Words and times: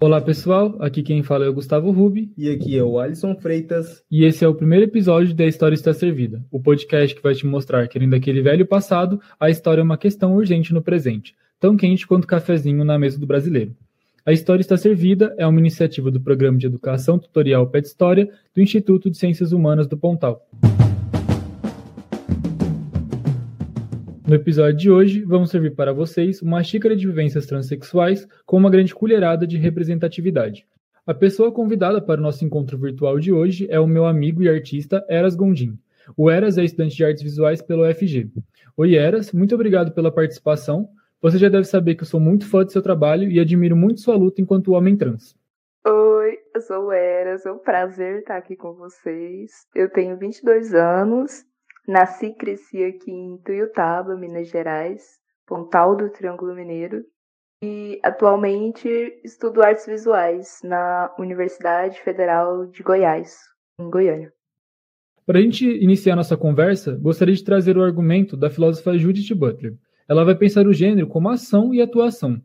Olá 0.00 0.20
pessoal, 0.20 0.76
aqui 0.78 1.02
quem 1.02 1.24
fala 1.24 1.44
é 1.44 1.48
o 1.48 1.52
Gustavo 1.52 1.90
Rubi. 1.90 2.30
E 2.38 2.48
aqui 2.48 2.78
é 2.78 2.84
o 2.84 3.00
Alisson 3.00 3.34
Freitas. 3.34 4.04
E 4.08 4.24
esse 4.24 4.44
é 4.44 4.48
o 4.48 4.54
primeiro 4.54 4.84
episódio 4.84 5.34
da 5.34 5.44
História 5.44 5.74
Está 5.74 5.92
Servida, 5.92 6.40
o 6.52 6.60
podcast 6.60 7.16
que 7.16 7.22
vai 7.22 7.34
te 7.34 7.44
mostrar 7.44 7.88
que, 7.88 7.98
além 7.98 8.08
daquele 8.08 8.40
velho 8.40 8.64
passado, 8.64 9.20
a 9.40 9.50
história 9.50 9.80
é 9.80 9.84
uma 9.84 9.98
questão 9.98 10.36
urgente 10.36 10.72
no 10.72 10.80
presente, 10.80 11.34
tão 11.58 11.76
quente 11.76 12.06
quanto 12.06 12.24
o 12.24 12.28
cafezinho 12.28 12.84
na 12.84 12.96
mesa 12.96 13.18
do 13.18 13.26
brasileiro. 13.26 13.74
A 14.24 14.32
História 14.32 14.60
Está 14.60 14.76
Servida 14.76 15.34
é 15.36 15.44
uma 15.44 15.58
iniciativa 15.58 16.12
do 16.12 16.20
Programa 16.20 16.58
de 16.58 16.66
Educação 16.66 17.18
Tutorial 17.18 17.66
PET 17.66 17.88
História 17.88 18.30
do 18.54 18.62
Instituto 18.62 19.10
de 19.10 19.18
Ciências 19.18 19.50
Humanas 19.50 19.88
do 19.88 19.96
Pontal. 19.96 20.46
No 24.28 24.34
episódio 24.34 24.76
de 24.76 24.90
hoje, 24.90 25.24
vamos 25.24 25.48
servir 25.48 25.74
para 25.74 25.90
vocês 25.90 26.42
uma 26.42 26.62
xícara 26.62 26.94
de 26.94 27.06
vivências 27.06 27.46
transexuais 27.46 28.28
com 28.44 28.58
uma 28.58 28.68
grande 28.68 28.94
colherada 28.94 29.46
de 29.46 29.56
representatividade. 29.56 30.66
A 31.06 31.14
pessoa 31.14 31.50
convidada 31.50 31.98
para 31.98 32.20
o 32.20 32.22
nosso 32.22 32.44
encontro 32.44 32.76
virtual 32.76 33.18
de 33.18 33.32
hoje 33.32 33.66
é 33.70 33.80
o 33.80 33.86
meu 33.86 34.04
amigo 34.04 34.42
e 34.42 34.48
artista 34.50 35.02
Eras 35.08 35.34
Gondim. 35.34 35.78
O 36.14 36.30
Eras 36.30 36.58
é 36.58 36.62
estudante 36.62 36.94
de 36.94 37.06
artes 37.06 37.22
visuais 37.22 37.62
pelo 37.62 37.88
UFG. 37.88 38.30
Oi, 38.76 38.96
Eras, 38.96 39.32
muito 39.32 39.54
obrigado 39.54 39.92
pela 39.92 40.12
participação. 40.12 40.90
Você 41.22 41.38
já 41.38 41.48
deve 41.48 41.64
saber 41.64 41.94
que 41.94 42.02
eu 42.02 42.06
sou 42.06 42.20
muito 42.20 42.46
fã 42.46 42.62
do 42.62 42.70
seu 42.70 42.82
trabalho 42.82 43.30
e 43.30 43.40
admiro 43.40 43.74
muito 43.74 44.02
sua 44.02 44.14
luta 44.14 44.42
enquanto 44.42 44.72
homem 44.72 44.94
trans. 44.94 45.34
Oi, 45.86 46.36
eu 46.54 46.60
sou 46.60 46.88
o 46.88 46.92
Eras, 46.92 47.46
é 47.46 47.50
um 47.50 47.60
prazer 47.60 48.18
estar 48.18 48.36
aqui 48.36 48.56
com 48.56 48.74
vocês. 48.74 49.66
Eu 49.74 49.88
tenho 49.88 50.18
22 50.18 50.74
anos 50.74 51.48
Nasci 51.88 52.26
e 52.26 52.34
cresci 52.34 52.84
aqui 52.84 53.10
em 53.10 53.38
Tuiutaba, 53.38 54.14
Minas 54.14 54.50
Gerais, 54.50 55.18
Pontal 55.46 55.96
do 55.96 56.10
Triângulo 56.10 56.54
Mineiro. 56.54 57.02
E 57.62 57.98
atualmente 58.04 58.86
estudo 59.24 59.62
artes 59.62 59.86
visuais 59.86 60.60
na 60.62 61.10
Universidade 61.18 61.98
Federal 62.02 62.66
de 62.66 62.82
Goiás, 62.82 63.38
em 63.80 63.88
Goiânia. 63.88 64.30
Para 65.24 65.38
a 65.38 65.40
gente 65.40 65.66
iniciar 65.66 66.14
nossa 66.14 66.36
conversa, 66.36 66.94
gostaria 67.00 67.34
de 67.34 67.42
trazer 67.42 67.78
o 67.78 67.82
argumento 67.82 68.36
da 68.36 68.50
filósofa 68.50 68.98
Judith 68.98 69.34
Butler. 69.34 69.74
Ela 70.06 70.26
vai 70.26 70.34
pensar 70.34 70.66
o 70.66 70.74
gênero 70.74 71.06
como 71.06 71.30
ação 71.30 71.72
e 71.72 71.80
atuação. 71.80 72.38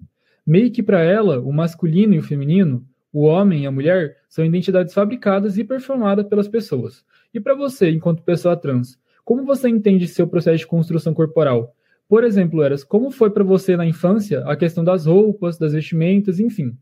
Meio 0.48 0.72
que 0.72 0.82
para 0.82 1.04
ela, 1.04 1.42
o 1.42 1.52
masculino 1.52 2.14
e 2.14 2.20
o 2.20 2.24
feminino, 2.24 2.82
o 3.12 3.24
homem 3.24 3.64
e 3.64 3.68
a 3.68 3.72
mulher, 3.72 4.16
são 4.30 4.46
identidades 4.46 4.94
fabricadas 4.94 5.58
e 5.58 5.66
performadas 5.66 6.26
pelas 6.28 6.48
pessoas. 6.48 7.04
E 7.34 7.42
para 7.42 7.54
você, 7.54 7.90
enquanto 7.90 8.24
pessoa 8.24 8.56
trans, 8.56 8.98
como 9.24 9.46
você 9.46 9.70
entende 9.70 10.08
seu 10.08 10.28
processo 10.28 10.60
de 10.60 10.68
construção 10.68 11.14
corporal? 11.14 11.76
Por 12.08 12.24
exemplo, 12.24 12.62
Eras, 12.62 12.84
como 12.84 13.10
foi 13.10 13.32
para 13.32 13.44
você 13.44 13.78
na 13.78 13.86
infância 13.86 14.40
a 14.46 14.56
questão 14.56 14.84
das 14.84 15.06
roupas, 15.06 15.58
das 15.58 15.74
vestimentas, 15.74 16.40
enfim? 16.40 16.78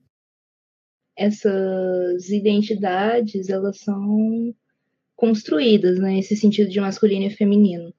Essas 1.15 2.29
identidades, 2.29 3.49
elas 3.49 3.79
são 3.79 4.53
construídas, 5.15 5.99
né, 5.99 6.17
esse 6.17 6.35
sentido 6.35 6.69
de 6.69 6.81
masculino 6.81 7.25
e 7.25 7.29
feminino. 7.35 7.93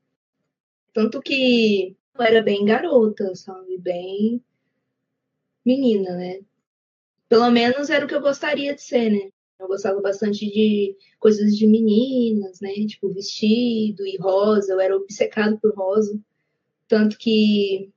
Tanto 0.92 1.20
que 1.20 1.96
eu 2.14 2.22
era 2.22 2.42
bem 2.42 2.64
garota, 2.64 3.34
sabe, 3.34 3.78
bem 3.78 4.42
menina, 5.64 6.16
né? 6.16 6.40
Pelo 7.28 7.50
menos 7.50 7.88
era 7.88 8.04
o 8.04 8.08
que 8.08 8.14
eu 8.14 8.20
gostaria 8.20 8.74
de 8.74 8.82
ser, 8.82 9.10
né? 9.10 9.30
Eu 9.62 9.68
gostava 9.68 10.00
bastante 10.00 10.50
de 10.50 10.96
coisas 11.18 11.56
de 11.56 11.66
meninas, 11.66 12.60
né? 12.60 12.72
Tipo 12.86 13.08
vestido 13.12 14.06
e 14.06 14.16
rosa. 14.19 14.72
Eu 14.72 14.80
era 14.80 14.96
obcecado 14.96 15.58
por 15.60 15.74
rosa. 15.74 16.19
Tanto 16.88 17.16
que 17.16 17.91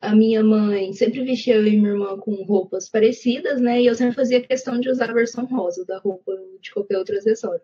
a 0.00 0.14
minha 0.14 0.42
mãe 0.42 0.92
sempre 0.92 1.24
vestia 1.24 1.56
eu 1.56 1.66
e 1.66 1.76
minha 1.76 1.90
irmã 1.90 2.16
com 2.18 2.34
roupas 2.44 2.88
parecidas, 2.88 3.60
né? 3.60 3.82
E 3.82 3.86
eu 3.86 3.94
sempre 3.94 4.14
fazia 4.14 4.40
questão 4.40 4.78
de 4.78 4.88
usar 4.88 5.10
a 5.10 5.14
versão 5.14 5.44
rosa 5.46 5.84
da 5.84 5.98
roupa 5.98 6.32
de 6.60 6.70
qualquer 6.70 6.98
outro 6.98 7.16
acessório. 7.16 7.62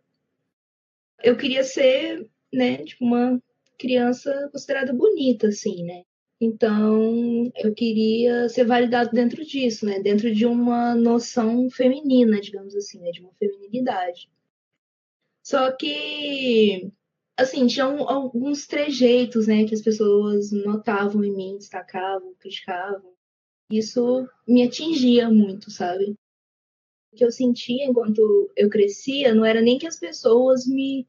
Eu 1.22 1.36
queria 1.36 1.62
ser, 1.62 2.28
né, 2.52 2.78
tipo, 2.84 3.04
uma 3.04 3.41
criança 3.78 4.48
considerada 4.52 4.92
bonita, 4.92 5.48
assim, 5.48 5.84
né? 5.84 6.02
Então, 6.44 7.53
eu 7.54 7.72
queria 7.72 8.48
ser 8.48 8.64
validado 8.64 9.12
dentro 9.12 9.44
disso, 9.44 9.86
né? 9.86 10.00
Dentro 10.00 10.34
de 10.34 10.44
uma 10.44 10.92
noção 10.92 11.70
feminina, 11.70 12.41
digamos 12.41 12.75
assim, 12.75 12.98
né? 12.98 13.12
De 13.12 13.20
uma 13.20 13.32
feminilidade. 13.34 14.28
Só 15.41 15.70
que, 15.70 16.91
assim, 17.36 17.69
tinham 17.69 18.08
alguns 18.08 18.66
trejeitos, 18.66 19.47
né? 19.47 19.64
Que 19.66 19.75
as 19.76 19.82
pessoas 19.82 20.50
notavam 20.50 21.22
em 21.22 21.32
mim, 21.32 21.58
destacavam, 21.58 22.34
criticavam. 22.41 23.12
Isso 23.70 24.28
me 24.44 24.64
atingia 24.64 25.30
muito, 25.30 25.70
sabe? 25.70 26.16
O 27.12 27.16
que 27.19 27.24
eu 27.24 27.30
sentia 27.30 27.84
enquanto 27.84 28.50
eu 28.56 28.69
crescia 28.69 29.32
não 29.32 29.44
era 29.44 29.62
nem 29.62 29.78
que 29.78 29.86
as 29.86 29.97
pessoas 29.97 30.66
me 30.66 31.06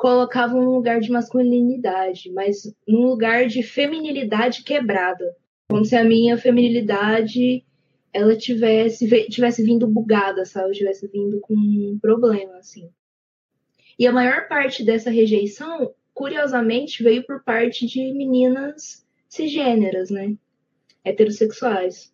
colocavam 0.00 0.62
num 0.62 0.70
lugar 0.70 0.98
de 0.98 1.10
masculinidade, 1.10 2.32
mas 2.32 2.74
num 2.88 3.02
lugar 3.02 3.46
de 3.46 3.62
feminilidade 3.62 4.64
quebrada. 4.64 5.36
Como 5.68 5.84
se 5.84 5.94
a 5.94 6.02
minha 6.02 6.38
feminilidade 6.38 7.62
ela 8.10 8.34
tivesse, 8.34 9.06
tivesse 9.28 9.62
vindo 9.62 9.86
bugada, 9.86 10.46
sabe? 10.46 10.72
Tivesse 10.72 11.06
vindo 11.06 11.38
com 11.40 11.52
um 11.52 11.98
problema, 12.00 12.56
assim. 12.56 12.88
E 13.98 14.06
a 14.06 14.12
maior 14.12 14.48
parte 14.48 14.82
dessa 14.82 15.10
rejeição, 15.10 15.94
curiosamente, 16.14 17.02
veio 17.02 17.22
por 17.26 17.44
parte 17.44 17.86
de 17.86 18.10
meninas 18.14 19.06
cisgêneras, 19.28 20.08
né? 20.08 20.34
Heterossexuais. 21.04 22.10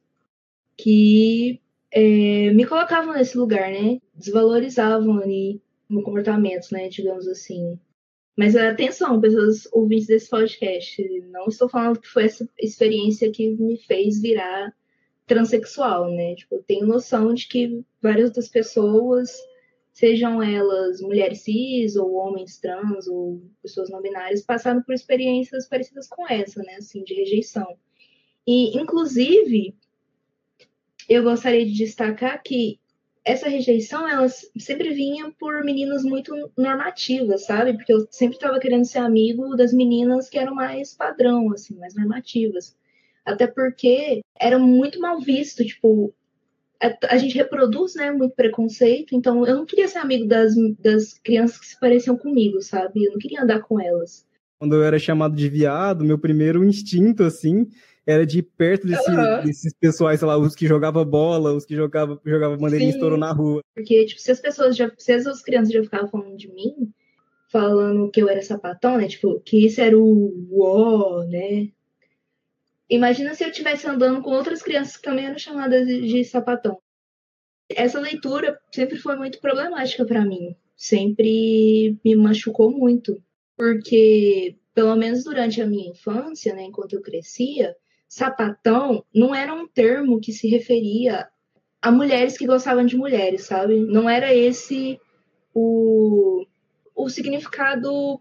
Que 0.77 1.61
é, 1.93 2.51
me 2.51 2.67
colocavam 2.67 3.15
nesse 3.15 3.39
lugar, 3.39 3.71
né? 3.71 4.01
Desvalorizavam 4.13 5.19
ali 5.19 5.63
no 5.89 6.03
comportamento, 6.03 6.69
né? 6.73 6.89
Digamos 6.89 7.27
assim. 7.29 7.79
Mas 8.37 8.55
atenção, 8.55 9.21
pessoas 9.21 9.67
ouvintes 9.73 10.07
desse 10.07 10.29
podcast, 10.29 11.03
não 11.31 11.47
estou 11.47 11.69
falando 11.69 12.01
que 12.01 12.09
foi 12.09 12.25
essa 12.25 12.49
experiência 12.59 13.31
que 13.31 13.51
me 13.51 13.79
fez 13.79 14.21
virar 14.21 14.75
transexual, 15.27 16.11
né? 16.11 16.35
Tipo, 16.35 16.57
eu 16.57 16.63
tenho 16.63 16.87
noção 16.87 17.33
de 17.33 17.49
que 17.49 17.83
várias 18.01 18.27
outras 18.27 18.49
pessoas, 18.49 19.31
sejam 19.93 20.43
elas 20.43 21.01
mulheres 21.01 21.41
cis 21.41 21.97
ou 21.97 22.15
homens 22.15 22.59
trans 22.59 23.09
ou 23.09 23.43
pessoas 23.63 23.89
não 23.89 24.03
binárias, 24.03 24.43
passaram 24.43 24.83
por 24.83 24.95
experiências 24.95 25.67
parecidas 25.67 26.07
com 26.07 26.29
essa, 26.29 26.63
né? 26.63 26.75
Assim, 26.75 27.03
de 27.03 27.15
rejeição. 27.15 27.77
E, 28.47 28.79
inclusive, 28.79 29.75
eu 31.09 31.23
gostaria 31.23 31.65
de 31.65 31.73
destacar 31.73 32.43
que 32.43 32.79
essa 33.27 33.49
rejeição, 33.49 34.09
ela 34.09 34.29
sempre 34.29 34.95
vinha 34.95 35.33
por 35.37 35.65
meninas 35.65 36.05
muito 36.05 36.33
normativas, 36.57 37.45
sabe? 37.45 37.75
Porque 37.75 37.93
eu 37.93 38.07
sempre 38.09 38.37
estava 38.37 38.61
querendo 38.61 38.85
ser 38.85 38.99
amigo 38.99 39.57
das 39.57 39.73
meninas 39.73 40.31
que 40.31 40.39
eram 40.39 40.55
mais 40.55 40.95
padrão, 40.95 41.53
assim, 41.53 41.77
mais 41.77 41.97
normativas. 41.97 42.77
Até 43.25 43.49
porque 43.49 44.21
era 44.41 44.61
muito 44.61 45.01
mal 45.01 45.21
visto, 45.21 45.65
tipo, 45.65 46.15
a, 46.81 47.15
a, 47.15 47.19
gente 47.19 47.37
reproduz, 47.37 47.97
né, 47.97 48.13
muito 48.13 48.37
preconceito, 48.37 49.13
então 49.17 49.45
eu 49.45 49.57
não 49.57 49.67
queria 49.67 49.89
ser 49.89 49.99
amigo 49.99 50.29
das, 50.29 50.55
das 50.79 51.19
crianças 51.19 51.59
que 51.59 51.67
se 51.67 51.81
pareciam 51.81 52.17
comigo, 52.17 52.63
sabe? 52.63 53.05
Eu 53.05 53.13
não 53.13 53.19
queria 53.19 53.43
andar 53.43 53.59
com 53.61 53.81
elas. 53.81 54.25
Quando 54.61 54.77
eu 54.77 54.85
era 54.85 55.01
chamado 55.01 55.35
de 55.35 55.49
viado, 55.49 56.05
meu 56.05 56.19
primeiro 56.19 56.65
instinto, 56.65 57.25
assim, 57.25 57.67
era 58.07 58.25
de 58.25 58.41
perto 58.41 58.87
desse, 58.87 59.11
uhum. 59.11 59.43
desses 59.43 59.75
pessoais, 59.75 60.21
sei 60.21 60.29
lá, 60.29 60.39
os 60.39 60.55
que 60.55 60.67
jogavam 60.67 61.05
bola, 61.05 61.53
os 61.53 61.67
que 61.67 61.75
jogavam 61.75 62.21
jogava 62.25 62.57
bandeirinha 62.57 62.91
estouro 62.91 63.17
na 63.17 63.33
rua. 63.33 63.63
Porque, 63.75 64.07
tipo, 64.07 64.21
se 64.21 64.31
as 64.31 64.41
pessoas 64.41 64.77
já, 64.77 64.91
se 64.97 65.13
as 65.13 65.43
crianças 65.43 65.73
já 65.73 65.83
ficavam 65.83 66.09
falando 66.09 66.37
de 66.37 66.49
mim, 66.53 66.93
falando 67.49 68.09
que 68.11 68.23
eu 68.23 68.29
era 68.29 68.43
sapatão, 68.43 68.97
né? 68.99 69.09
Tipo, 69.09 69.41
que 69.41 69.67
isso 69.67 69.81
era 69.81 69.99
o 69.99 70.47
uó, 70.51 71.25
né? 71.25 71.69
Imagina 72.89 73.35
se 73.35 73.43
eu 73.43 73.49
estivesse 73.49 73.89
andando 73.89 74.23
com 74.23 74.31
outras 74.31 74.63
crianças 74.63 74.97
que 74.97 75.03
também 75.03 75.27
eram 75.27 75.39
chamadas 75.39 75.85
de, 75.85 76.07
de 76.07 76.25
sapatão. 76.25 76.79
Essa 77.69 77.99
leitura 77.99 78.61
sempre 78.73 78.97
foi 78.97 79.17
muito 79.17 79.41
problemática 79.41 80.05
para 80.05 80.25
mim. 80.25 80.55
Sempre 80.77 81.99
me 82.05 82.15
machucou 82.15 82.71
muito. 82.71 83.21
Porque, 83.57 84.57
pelo 84.73 84.95
menos 84.95 85.25
durante 85.25 85.61
a 85.61 85.67
minha 85.67 85.91
infância, 85.91 86.55
né, 86.55 86.63
enquanto 86.63 86.93
eu 86.93 87.03
crescia, 87.03 87.75
sapatão 88.09 89.05
não 89.15 89.35
era 89.35 89.55
um 89.55 89.67
termo 89.67 90.21
que 90.21 90.33
se 90.33 90.49
referia 90.49 91.29
a 91.81 91.91
mulheres 91.91 92.37
que 92.37 92.47
gostavam 92.47 92.85
de 92.85 92.97
mulheres, 92.97 93.45
sabe? 93.45 93.79
Não 93.81 94.09
era 94.09 94.35
esse 94.35 94.99
o, 95.55 96.45
o 96.95 97.09
significado 97.09 98.21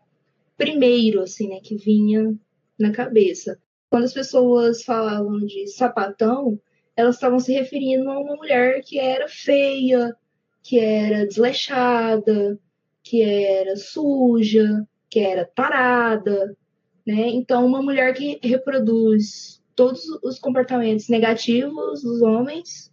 primeiro, 0.57 1.21
assim, 1.21 1.49
né, 1.49 1.59
que 1.61 1.75
vinha 1.75 2.33
na 2.79 2.91
cabeça. 2.91 3.59
Quando 3.89 4.03
as 4.03 4.13
pessoas 4.13 4.83
falavam 4.83 5.39
de 5.39 5.67
sapatão, 5.67 6.59
elas 6.95 7.15
estavam 7.15 7.39
se 7.39 7.53
referindo 7.53 8.09
a 8.09 8.19
uma 8.19 8.35
mulher 8.35 8.81
que 8.81 8.99
era 8.99 9.27
feia, 9.27 10.15
que 10.63 10.79
era 10.79 11.25
desleixada, 11.25 12.59
que 13.03 13.21
era 13.21 13.75
suja, 13.75 14.85
que 15.09 15.19
era 15.19 15.45
tarada, 15.45 16.57
né? 17.05 17.27
Então, 17.29 17.65
uma 17.65 17.81
mulher 17.81 18.13
que 18.13 18.39
reproduz 18.41 19.61
todos 19.75 20.05
os 20.23 20.39
comportamentos 20.39 21.09
negativos 21.09 22.01
dos 22.01 22.21
homens 22.21 22.91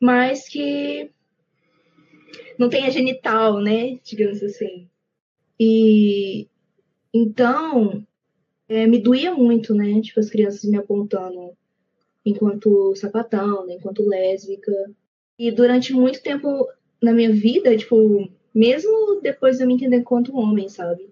mas 0.00 0.48
que 0.48 1.10
não 2.58 2.68
tenha 2.68 2.90
genital, 2.90 3.60
né? 3.60 3.98
Digamos 4.04 4.42
assim. 4.42 4.88
E 5.58 6.46
então 7.12 8.06
é, 8.68 8.86
me 8.86 8.98
doía 8.98 9.34
muito, 9.34 9.74
né? 9.74 10.00
Tipo, 10.00 10.20
as 10.20 10.30
crianças 10.30 10.64
me 10.64 10.76
apontando 10.76 11.56
enquanto 12.24 12.94
sapatão, 12.94 13.66
né? 13.66 13.74
enquanto 13.74 14.06
lésbica. 14.06 14.72
E 15.38 15.50
durante 15.50 15.92
muito 15.92 16.22
tempo 16.22 16.68
na 17.02 17.12
minha 17.12 17.32
vida, 17.32 17.76
tipo, 17.76 18.28
mesmo 18.54 19.20
depois 19.22 19.56
de 19.56 19.62
eu 19.62 19.68
me 19.68 19.74
entender 19.74 19.98
enquanto 19.98 20.36
homem, 20.36 20.68
sabe? 20.68 21.08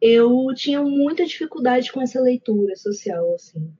Eu 0.00 0.46
tinha 0.54 0.82
muita 0.82 1.24
dificuldade 1.24 1.92
com 1.92 2.00
essa 2.00 2.20
leitura 2.20 2.74
social, 2.76 3.34
assim. 3.34 3.70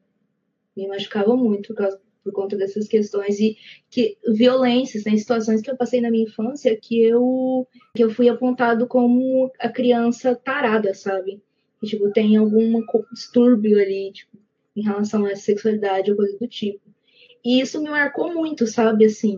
Me 0.78 0.86
machucava 0.86 1.36
muito 1.36 1.68
por, 1.68 1.74
causa, 1.74 2.00
por 2.22 2.32
conta 2.32 2.56
dessas 2.56 2.86
questões 2.86 3.40
e 3.40 3.56
que 3.90 4.16
violências, 4.28 5.04
né, 5.04 5.16
situações 5.16 5.60
que 5.60 5.68
eu 5.68 5.76
passei 5.76 6.00
na 6.00 6.08
minha 6.08 6.22
infância 6.22 6.78
que 6.80 7.02
eu 7.02 7.66
que 7.96 8.04
eu 8.04 8.10
fui 8.10 8.28
apontado 8.28 8.86
como 8.86 9.50
a 9.58 9.68
criança 9.68 10.36
tarada, 10.36 10.94
sabe? 10.94 11.42
Que, 11.80 11.88
tipo, 11.88 12.12
tem 12.12 12.36
algum 12.36 12.80
distúrbio 13.12 13.80
ali, 13.80 14.12
tipo, 14.12 14.38
em 14.76 14.82
relação 14.82 15.26
à 15.26 15.34
sexualidade 15.34 16.12
ou 16.12 16.16
coisa 16.16 16.38
do 16.38 16.46
tipo. 16.46 16.80
E 17.44 17.60
isso 17.60 17.82
me 17.82 17.90
marcou 17.90 18.32
muito, 18.32 18.68
sabe, 18.68 19.04
assim. 19.04 19.36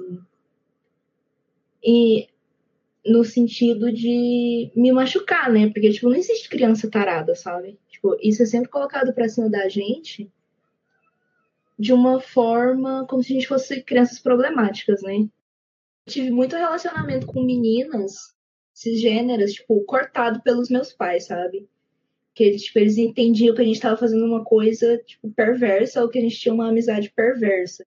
E 1.82 2.28
no 3.06 3.24
sentido 3.24 3.90
de 3.90 4.70
me 4.76 4.92
machucar, 4.92 5.50
né? 5.50 5.70
Porque, 5.70 5.90
tipo, 5.90 6.10
não 6.10 6.16
existe 6.16 6.50
criança 6.50 6.90
tarada, 6.90 7.34
sabe? 7.34 7.78
Tipo, 7.90 8.14
isso 8.20 8.42
é 8.42 8.46
sempre 8.46 8.68
colocado 8.68 9.14
pra 9.14 9.28
cima 9.28 9.48
da 9.48 9.68
gente 9.70 10.30
de 11.80 11.94
uma 11.94 12.20
forma 12.20 13.06
como 13.08 13.22
se 13.22 13.32
a 13.32 13.36
gente 13.36 13.48
fosse 13.48 13.82
crianças 13.82 14.18
problemáticas, 14.18 15.00
né? 15.02 15.26
Tive 16.06 16.30
muito 16.30 16.54
relacionamento 16.54 17.26
com 17.26 17.42
meninas 17.42 18.34
cisgêneras, 18.74 19.54
tipo, 19.54 19.82
cortado 19.84 20.42
pelos 20.42 20.68
meus 20.68 20.92
pais, 20.92 21.24
sabe? 21.24 21.66
Que 22.34 22.44
eles, 22.44 22.64
tipo, 22.64 22.80
eles 22.80 22.98
entendiam 22.98 23.54
que 23.54 23.62
a 23.62 23.64
gente 23.64 23.76
estava 23.76 23.96
fazendo 23.96 24.26
uma 24.26 24.44
coisa, 24.44 24.98
tipo, 24.98 25.30
perversa 25.30 26.02
ou 26.02 26.10
que 26.10 26.18
a 26.18 26.20
gente 26.20 26.38
tinha 26.38 26.52
uma 26.52 26.68
amizade 26.68 27.10
perversa. 27.16 27.86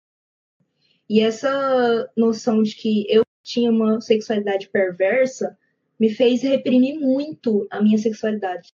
E 1.07 1.19
essa 1.19 2.09
noção 2.17 2.63
de 2.63 2.75
que 2.75 3.05
eu 3.07 3.23
tinha 3.43 3.69
uma 3.69 4.01
sexualidade 4.01 4.69
perversa 4.69 5.55
me 5.99 6.09
fez 6.09 6.41
reprimir 6.41 6.99
muito 6.99 7.67
a 7.69 7.79
minha 7.79 7.99
sexualidade. 7.99 8.73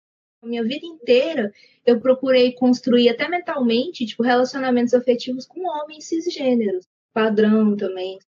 Minha 0.44 0.63
vida 0.63 0.86
inteira 0.86 1.54
eu 1.86 2.00
procurei 2.00 2.54
construir 2.54 3.10
até 3.10 3.28
mentalmente, 3.28 4.06
tipo, 4.06 4.24
relacionamentos 4.24 4.94
afetivos 4.94 5.45
com 5.45 5.68
homens 5.68 6.06
cisgêneros, 6.06 6.88
padrão 7.13 7.75
também. 7.75 8.19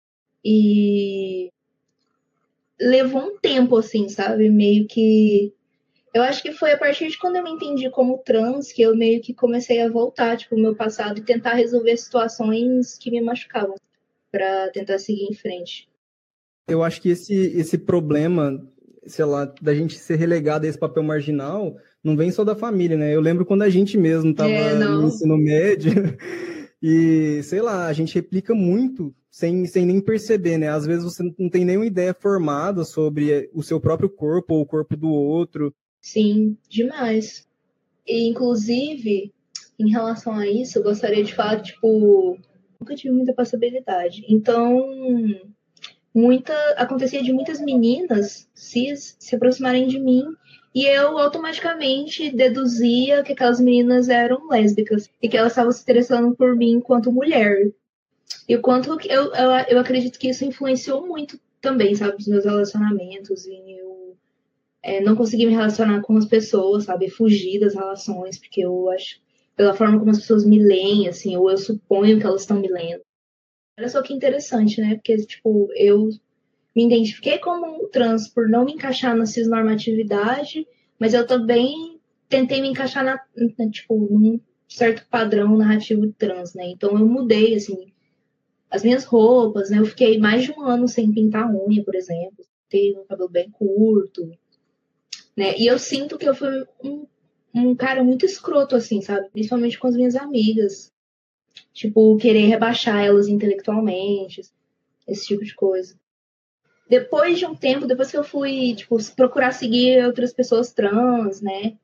E 0.43 1.49
levou 2.79 3.21
um 3.21 3.37
tempo 3.37 3.77
assim, 3.77 4.09
sabe? 4.09 4.49
Meio 4.49 4.87
que 4.87 5.53
eu 6.15 6.23
acho 6.23 6.41
que 6.41 6.53
foi 6.53 6.71
a 6.71 6.77
partir 6.77 7.09
de 7.09 7.17
quando 7.17 7.35
eu 7.35 7.43
me 7.43 7.51
entendi 7.51 7.89
como 7.89 8.17
trans 8.19 8.71
que 8.71 8.81
eu 8.81 8.95
meio 8.95 9.21
que 9.21 9.33
comecei 9.33 9.81
a 9.81 9.89
voltar, 9.89 10.37
tipo, 10.37 10.55
o 10.55 10.59
meu 10.59 10.73
passado 10.73 11.19
e 11.19 11.23
tentar 11.23 11.55
resolver 11.55 11.97
situações 11.97 12.97
que 12.97 13.11
me 13.11 13.19
machucavam 13.19 13.75
para 14.31 14.69
tentar 14.69 14.97
seguir 14.97 15.25
em 15.29 15.33
frente. 15.33 15.89
Eu 16.69 16.83
acho 16.83 17.01
que 17.01 17.09
esse, 17.09 17.33
esse 17.33 17.77
problema, 17.77 18.65
sei 19.05 19.25
lá, 19.25 19.53
da 19.61 19.73
gente 19.73 19.97
ser 19.97 20.15
relegado 20.15 20.63
a 20.63 20.69
esse 20.69 20.79
papel 20.79 21.03
marginal, 21.03 21.75
não 22.05 22.15
vem 22.15 22.29
só 22.29 22.43
da 22.43 22.55
família, 22.55 22.95
né? 22.95 23.15
Eu 23.15 23.19
lembro 23.19 23.43
quando 23.43 23.63
a 23.63 23.69
gente 23.69 23.97
mesmo 23.97 24.29
estava 24.29 24.51
é, 24.51 24.75
no 24.75 25.07
ensino 25.07 25.35
médio 25.35 25.91
e, 26.79 27.41
sei 27.41 27.59
lá, 27.61 27.87
a 27.87 27.93
gente 27.93 28.13
replica 28.13 28.53
muito 28.53 29.11
sem, 29.31 29.65
sem 29.65 29.87
nem 29.87 29.99
perceber, 29.99 30.59
né? 30.59 30.69
Às 30.69 30.85
vezes 30.85 31.03
você 31.03 31.23
não 31.37 31.49
tem 31.49 31.65
nenhuma 31.65 31.87
ideia 31.87 32.13
formada 32.13 32.83
sobre 32.83 33.49
o 33.51 33.63
seu 33.63 33.79
próprio 33.81 34.07
corpo 34.07 34.53
ou 34.53 34.61
o 34.61 34.65
corpo 34.67 34.95
do 34.95 35.09
outro. 35.09 35.73
Sim, 35.99 36.55
demais. 36.69 37.47
E, 38.05 38.29
inclusive, 38.29 39.33
em 39.79 39.89
relação 39.89 40.37
a 40.37 40.47
isso, 40.47 40.77
eu 40.77 40.83
gostaria 40.83 41.23
de 41.23 41.33
falar, 41.33 41.59
tipo, 41.63 42.37
nunca 42.79 42.95
tive 42.95 43.15
muita 43.15 43.33
possibilidade. 43.33 44.23
Então, 44.29 44.87
muita 46.13 46.53
acontecia 46.77 47.23
de 47.23 47.33
muitas 47.33 47.59
meninas 47.59 48.47
cis 48.53 49.17
se 49.19 49.35
aproximarem 49.35 49.87
de 49.87 49.99
mim 49.99 50.23
e 50.75 50.85
eu 50.85 51.17
automaticamente 51.17 52.29
deduzia 52.29 53.23
que 53.23 53.31
aquelas 53.31 53.61
meninas 53.61 54.09
eram 54.09 54.49
lésbicas 54.49 55.09
e 55.21 55.29
que 55.29 55.37
elas 55.37 55.53
estavam 55.53 55.71
se 55.71 55.81
interessando 55.81 56.35
por 56.35 56.53
mim 56.53 56.71
enquanto 56.71 57.13
mulher. 57.13 57.71
E 58.47 58.57
o 58.57 58.61
quanto 58.61 58.99
eu, 59.09 59.33
eu, 59.33 59.51
eu 59.69 59.79
acredito 59.79 60.19
que 60.19 60.27
isso 60.27 60.43
influenciou 60.43 61.07
muito 61.07 61.39
também, 61.61 61.95
sabe, 61.95 62.17
os 62.19 62.27
meus 62.27 62.43
relacionamentos 62.43 63.45
e 63.45 63.79
eu 63.79 64.17
é, 64.83 64.99
não 64.99 65.15
consegui 65.15 65.45
me 65.45 65.53
relacionar 65.53 66.01
com 66.01 66.17
as 66.17 66.25
pessoas, 66.25 66.83
sabe, 66.83 67.09
fugir 67.09 67.57
das 67.57 67.73
relações, 67.73 68.37
porque 68.37 68.59
eu 68.59 68.89
acho, 68.91 69.21
pela 69.55 69.73
forma 69.73 69.97
como 69.97 70.11
as 70.11 70.19
pessoas 70.19 70.45
me 70.45 70.59
leem, 70.59 71.07
assim, 71.07 71.37
ou 71.37 71.49
eu 71.49 71.57
suponho 71.57 72.19
que 72.19 72.25
elas 72.25 72.41
estão 72.41 72.59
me 72.59 72.67
lendo. 72.67 73.01
Olha 73.79 73.87
só 73.87 74.01
que 74.01 74.13
interessante, 74.13 74.81
né? 74.81 74.95
Porque, 74.95 75.17
tipo, 75.17 75.69
eu 75.73 76.09
me 76.75 76.85
identifiquei 76.85 77.37
como 77.37 77.65
um 77.65 77.89
trans 77.89 78.27
por 78.27 78.49
não 78.49 78.65
me 78.65 78.73
encaixar 78.73 79.15
na 79.15 79.25
cisnormatividade, 79.25 80.67
mas 80.99 81.13
eu 81.13 81.25
também 81.25 81.99
tentei 82.27 82.61
me 82.61 82.69
encaixar 82.69 83.03
na, 83.03 83.19
na, 83.57 83.69
tipo, 83.69 83.95
num 83.95 84.39
certo 84.67 85.05
padrão 85.09 85.57
narrativo 85.57 86.11
trans, 86.17 86.53
né? 86.53 86.67
Então 86.67 86.97
eu 86.97 87.07
mudei, 87.07 87.55
assim, 87.55 87.93
as 88.69 88.83
minhas 88.83 89.05
roupas, 89.05 89.69
né? 89.69 89.79
Eu 89.79 89.85
fiquei 89.85 90.17
mais 90.17 90.43
de 90.43 90.51
um 90.51 90.61
ano 90.63 90.87
sem 90.87 91.11
pintar 91.11 91.49
unha, 91.53 91.83
por 91.83 91.95
exemplo. 91.95 92.45
Tenho 92.69 93.01
um 93.01 93.05
cabelo 93.05 93.29
bem 93.29 93.49
curto, 93.49 94.27
né? 95.37 95.57
E 95.57 95.67
eu 95.67 95.79
sinto 95.79 96.17
que 96.17 96.27
eu 96.27 96.35
fui 96.35 96.65
um, 96.83 97.05
um 97.53 97.75
cara 97.75 98.03
muito 98.03 98.25
escroto, 98.25 98.75
assim, 98.75 99.01
sabe? 99.01 99.29
Principalmente 99.29 99.79
com 99.79 99.87
as 99.87 99.95
minhas 99.95 100.15
amigas 100.15 100.93
tipo, 101.73 102.17
querer 102.17 102.47
rebaixar 102.47 103.03
elas 103.03 103.27
intelectualmente, 103.27 104.41
esse 105.07 105.27
tipo 105.27 105.43
de 105.43 105.53
coisa. 105.53 105.95
Depois 106.87 107.39
de 107.39 107.45
um 107.45 107.55
tempo, 107.55 107.87
depois 107.87 108.11
que 108.11 108.17
eu 108.17 108.23
fui, 108.23 108.75
tipo, 108.75 108.97
procurar 109.15 109.51
seguir 109.51 110.05
outras 110.05 110.33
pessoas 110.33 110.71
trans, 110.71 111.41
né? 111.41 111.77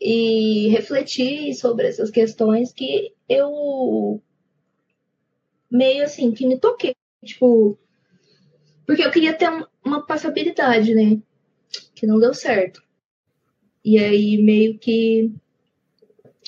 E 0.00 0.68
refletir 0.68 1.54
sobre 1.54 1.88
essas 1.88 2.10
questões 2.10 2.72
que 2.72 3.14
eu 3.28 4.22
meio 5.70 6.04
assim, 6.04 6.32
que 6.32 6.46
me 6.46 6.58
toquei, 6.58 6.94
tipo, 7.24 7.78
porque 8.86 9.02
eu 9.02 9.10
queria 9.10 9.34
ter 9.34 9.48
uma 9.84 10.06
passabilidade, 10.06 10.94
né? 10.94 11.20
Que 11.94 12.06
não 12.06 12.18
deu 12.18 12.32
certo. 12.32 12.82
E 13.84 13.98
aí 13.98 14.38
meio 14.42 14.78
que 14.78 15.32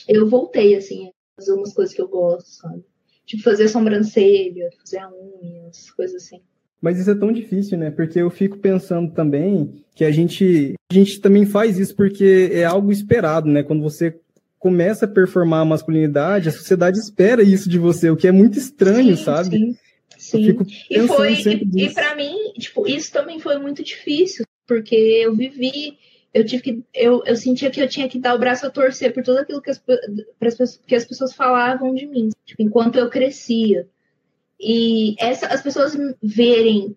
eu 0.09 0.29
voltei 0.29 0.75
assim 0.75 1.13
fazer 1.37 1.53
umas 1.53 1.75
coisas 1.75 1.95
que 1.95 2.01
eu 2.01 2.09
gosto, 2.09 2.49
sabe? 2.49 2.85
Tipo, 3.27 3.43
fazer 3.43 3.69
sobrancelha, 3.69 4.71
fazer 4.79 4.99
a 4.99 5.11
unha, 5.11 5.71
coisas 5.97 6.23
assim. 6.23 6.43
Mas 6.87 7.01
isso 7.01 7.11
é 7.11 7.17
tão 7.17 7.33
difícil, 7.33 7.77
né? 7.77 7.91
Porque 7.91 8.21
eu 8.21 8.31
fico 8.31 8.59
pensando 8.59 9.11
também 9.11 9.83
que 9.93 10.05
a 10.05 10.13
gente, 10.13 10.77
a 10.89 10.95
gente 10.95 11.21
também 11.21 11.45
faz 11.45 11.81
isso 11.81 11.97
porque 11.97 12.49
é 12.53 12.65
algo 12.65 12.93
esperado, 12.93 13.49
né? 13.49 13.65
Quando 13.65 13.83
você 13.83 14.17
começa 14.57 15.05
a 15.05 15.09
performar 15.09 15.63
a 15.63 15.65
masculinidade, 15.65 16.49
a 16.49 16.53
sociedade 16.53 16.97
espera 16.97 17.43
isso 17.43 17.69
de 17.69 17.77
você, 17.77 18.09
o 18.09 18.17
que 18.17 18.29
é 18.29 18.31
muito 18.31 18.57
estranho, 18.57 19.17
sim, 19.17 19.25
sabe? 19.25 19.59
Sim. 19.59 19.77
Sim. 20.17 20.57
e 20.89 21.09
foi 21.09 21.33
e, 21.33 21.87
e 21.87 21.91
para 21.93 22.15
mim, 22.15 22.53
tipo, 22.57 22.87
isso 22.87 23.13
também 23.13 23.41
foi 23.41 23.59
muito 23.59 23.83
difícil, 23.83 24.45
porque 24.65 24.95
eu 24.95 25.35
vivi 25.35 25.99
eu 26.33 26.45
tive 26.45 26.63
que 26.63 26.85
eu, 26.95 27.25
eu 27.27 27.35
sentia 27.35 27.69
que 27.69 27.81
eu 27.81 27.89
tinha 27.89 28.09
que 28.09 28.21
dar 28.21 28.37
o 28.37 28.39
braço 28.39 28.65
a 28.65 28.71
torcer 28.71 29.13
por 29.13 29.25
tudo 29.25 29.39
aquilo 29.39 29.61
que 29.61 29.71
as, 29.71 29.83
as, 30.61 30.77
que 30.87 30.95
as 30.95 31.05
pessoas 31.05 31.35
falavam 31.35 31.93
de 31.93 32.07
mim, 32.07 32.29
tipo, 32.45 32.63
enquanto 32.63 32.97
eu 32.97 33.11
crescia. 33.11 33.89
E 34.59 35.15
essa, 35.19 35.47
as 35.49 35.63
pessoas 35.63 35.97
verem 36.23 36.97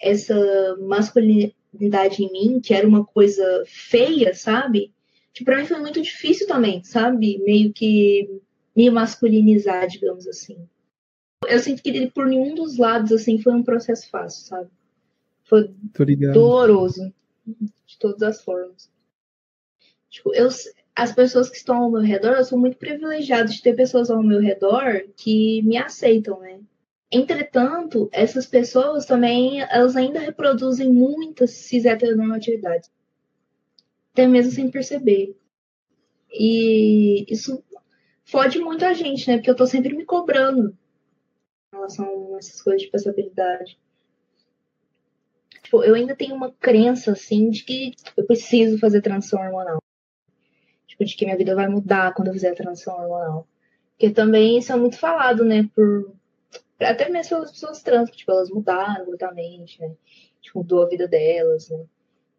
essa 0.00 0.76
masculinidade 0.80 2.22
em 2.22 2.32
mim, 2.32 2.60
que 2.60 2.72
era 2.72 2.86
uma 2.86 3.04
coisa 3.04 3.64
feia, 3.66 4.34
sabe? 4.34 4.92
Que 5.32 5.44
para 5.44 5.56
mim 5.56 5.66
foi 5.66 5.78
muito 5.78 6.00
difícil 6.00 6.46
também, 6.46 6.82
sabe? 6.84 7.42
Meio 7.44 7.72
que 7.72 8.40
me 8.74 8.90
masculinizar, 8.90 9.86
digamos 9.88 10.26
assim. 10.26 10.56
Eu 11.48 11.58
sinto 11.58 11.82
que 11.82 12.10
por 12.10 12.26
nenhum 12.26 12.54
dos 12.54 12.76
lados 12.76 13.12
assim 13.12 13.40
foi 13.40 13.52
um 13.52 13.62
processo 13.62 14.08
fácil, 14.08 14.46
sabe? 14.46 14.70
Foi 15.44 15.68
doloroso 16.32 17.12
de 17.86 17.98
todas 17.98 18.22
as 18.22 18.42
formas. 18.42 18.90
Tipo, 20.08 20.34
eu, 20.34 20.48
as 20.94 21.12
pessoas 21.12 21.48
que 21.48 21.56
estão 21.56 21.76
ao 21.76 21.90
meu 21.90 22.00
redor, 22.00 22.34
eu 22.34 22.44
sou 22.44 22.58
muito 22.58 22.76
privilegiada 22.76 23.48
de 23.48 23.62
ter 23.62 23.74
pessoas 23.74 24.10
ao 24.10 24.22
meu 24.22 24.40
redor 24.40 25.04
que 25.16 25.62
me 25.62 25.76
aceitam, 25.76 26.38
né? 26.40 26.60
Entretanto, 27.12 28.08
essas 28.12 28.46
pessoas 28.46 29.04
também, 29.04 29.60
elas 29.62 29.96
ainda 29.96 30.20
reproduzem 30.20 30.92
muitas 30.92 31.50
cis 31.50 31.84
heteronormatividades. 31.84 32.90
Até 34.12 34.26
mesmo 34.26 34.52
sem 34.52 34.70
perceber. 34.70 35.36
E 36.32 37.24
isso 37.32 37.64
fode 38.24 38.60
muito 38.60 38.84
a 38.84 38.92
gente, 38.92 39.28
né? 39.28 39.36
Porque 39.36 39.50
eu 39.50 39.56
tô 39.56 39.66
sempre 39.66 39.94
me 39.94 40.04
cobrando. 40.04 40.76
em 41.72 41.76
relação 41.76 42.34
a 42.34 42.38
essas 42.38 42.62
coisas 42.62 42.82
de 42.82 42.90
passabilidade. 42.90 43.78
Tipo, 45.64 45.84
eu 45.84 45.94
ainda 45.94 46.16
tenho 46.16 46.34
uma 46.34 46.52
crença, 46.52 47.12
assim, 47.12 47.50
de 47.50 47.64
que 47.64 47.94
eu 48.16 48.24
preciso 48.24 48.78
fazer 48.78 49.02
transição 49.02 49.40
hormonal. 49.40 49.80
Tipo, 50.86 51.04
de 51.04 51.16
que 51.16 51.24
minha 51.24 51.36
vida 51.36 51.54
vai 51.54 51.68
mudar 51.68 52.12
quando 52.14 52.28
eu 52.28 52.34
fizer 52.34 52.54
transição 52.54 52.94
hormonal. 52.94 53.48
Porque 53.92 54.10
também 54.10 54.58
isso 54.58 54.72
é 54.72 54.76
muito 54.76 54.96
falado, 54.96 55.44
né, 55.44 55.68
por... 55.74 56.12
Até 56.80 57.08
mesmo 57.08 57.36
pelas 57.36 57.52
pessoas 57.52 57.82
trans, 57.82 58.10
tipo, 58.10 58.30
elas 58.32 58.50
mudaram 58.50 59.04
completamente, 59.04 59.80
né? 59.80 59.94
Tipo, 60.40 60.60
mudou 60.60 60.82
a 60.82 60.88
vida 60.88 61.06
delas, 61.06 61.68
né? 61.68 61.84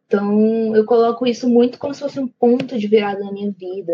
Então, 0.08 0.76
eu 0.76 0.86
coloco 0.86 1.26
isso 1.26 1.48
muito 1.48 1.80
como 1.80 1.94
se 1.94 2.02
fosse 2.02 2.20
um 2.20 2.28
ponto 2.28 2.78
de 2.78 2.88
virada 2.88 3.24
na 3.24 3.32
minha 3.32 3.52
vida. 3.52 3.94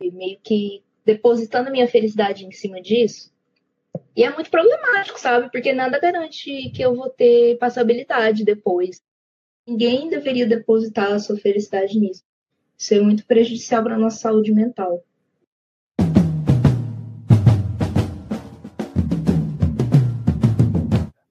E 0.00 0.10
meio 0.10 0.38
que 0.42 0.82
depositando 1.04 1.68
a 1.68 1.72
minha 1.72 1.88
felicidade 1.88 2.46
em 2.46 2.52
cima 2.52 2.80
disso. 2.80 3.32
E 4.16 4.24
é 4.24 4.32
muito 4.32 4.50
problemático, 4.50 5.18
sabe? 5.18 5.50
Porque 5.50 5.72
nada 5.72 5.98
garante 5.98 6.70
que 6.70 6.82
eu 6.82 6.94
vou 6.94 7.10
ter 7.10 7.58
passabilidade 7.58 8.44
depois. 8.44 9.02
Ninguém 9.66 10.08
deveria 10.08 10.46
depositar 10.46 11.12
a 11.12 11.18
sua 11.18 11.36
felicidade 11.36 11.98
nisso. 11.98 12.22
Isso 12.78 12.94
é 12.94 13.00
muito 13.00 13.26
prejudicial 13.26 13.82
para 13.82 13.94
a 13.94 13.98
nossa 13.98 14.18
saúde 14.18 14.52
mental. 14.52 15.04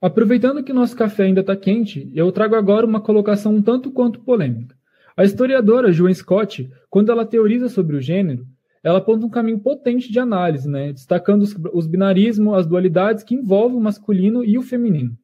Aproveitando 0.01 0.63
que 0.63 0.74
nosso 0.74 0.96
café 0.96 1.25
ainda 1.25 1.41
está 1.41 1.55
quente, 1.55 2.12
eu 2.15 2.31
trago 2.31 2.55
agora 2.55 2.88
uma 2.88 3.00
colocação 3.00 3.53
um 3.53 3.62
tanto 3.62 3.91
quanto 3.91 4.20
polêmica. 4.20 4.75
A 5.15 5.24
historiadora 5.24 5.91
Joan 5.91 6.12
Scott, 6.12 6.67
quando 6.89 7.12
ela 7.12 7.24
teoriza 7.24 7.70
sobre 7.70 7.96
o 7.96 8.01
gênero, 8.01 8.48
ela 8.84 8.98
aponta 8.98 9.27
um 9.27 9.29
caminho 9.29 9.60
potente 9.60 10.12
de 10.12 10.20
análise, 10.20 10.67
né, 10.67 10.91
destacando 10.91 11.43
os, 11.43 11.55
os 11.72 11.86
binarismos, 11.86 12.55
as 12.55 12.65
dualidades 12.65 13.24
que 13.24 13.36
envolvem 13.36 13.77
o 13.77 13.81
masculino 13.81 14.43
e 14.43 14.58
o 14.58 14.63
feminino. 14.63 15.15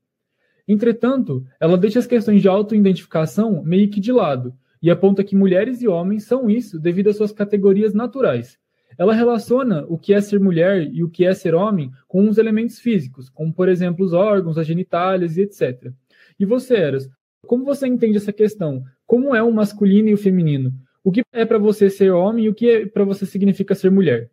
Entretanto, 0.68 1.44
ela 1.60 1.76
deixa 1.76 1.98
as 1.98 2.06
questões 2.06 2.40
de 2.40 2.48
autoidentificação 2.48 3.64
meio 3.64 3.90
que 3.90 4.00
de 4.00 4.12
lado 4.12 4.54
e 4.80 4.92
aponta 4.92 5.24
que 5.24 5.36
mulheres 5.36 5.82
e 5.82 5.88
homens 5.88 6.26
são 6.26 6.52
isso 6.52 6.80
devido 6.80 7.10
às 7.10 7.16
suas 7.18 7.32
categorias 7.32 7.96
naturais. 7.96 8.60
Ela 8.98 9.14
relaciona 9.14 9.86
o 9.88 9.98
que 9.98 10.14
é 10.14 10.20
ser 10.20 10.40
mulher 10.40 10.90
e 10.92 11.04
o 11.04 11.10
que 11.10 11.26
é 11.26 11.34
ser 11.34 11.54
homem 11.54 11.92
com 12.08 12.22
uns 12.22 12.38
elementos 12.38 12.80
físicos, 12.80 13.30
como 13.30 13.54
por 13.54 13.70
exemplo 13.70 14.04
os 14.04 14.14
órgãos, 14.14 14.58
as 14.58 14.66
genitálias 14.66 15.38
e 15.38 15.42
etc. 15.42 15.92
E 16.40 16.46
você, 16.46 16.76
Eras, 16.76 17.10
como 17.46 17.64
você 17.64 17.88
entende 17.88 18.18
essa 18.18 18.34
questão? 18.34 18.84
Como 19.06 19.36
é 19.36 19.42
o 19.42 19.52
masculino 19.52 20.10
e 20.10 20.14
o 20.14 20.18
feminino? 20.18 20.74
O 21.04 21.12
que 21.12 21.22
é 21.32 21.46
para 21.46 21.58
você 21.58 21.90
ser 21.90 22.12
homem 22.12 22.46
e 22.46 22.50
o 22.50 22.54
que 22.54 22.70
é 22.70 22.86
para 22.86 23.06
você 23.06 23.26
significa 23.26 23.74
ser 23.74 23.90
mulher? 23.90 24.30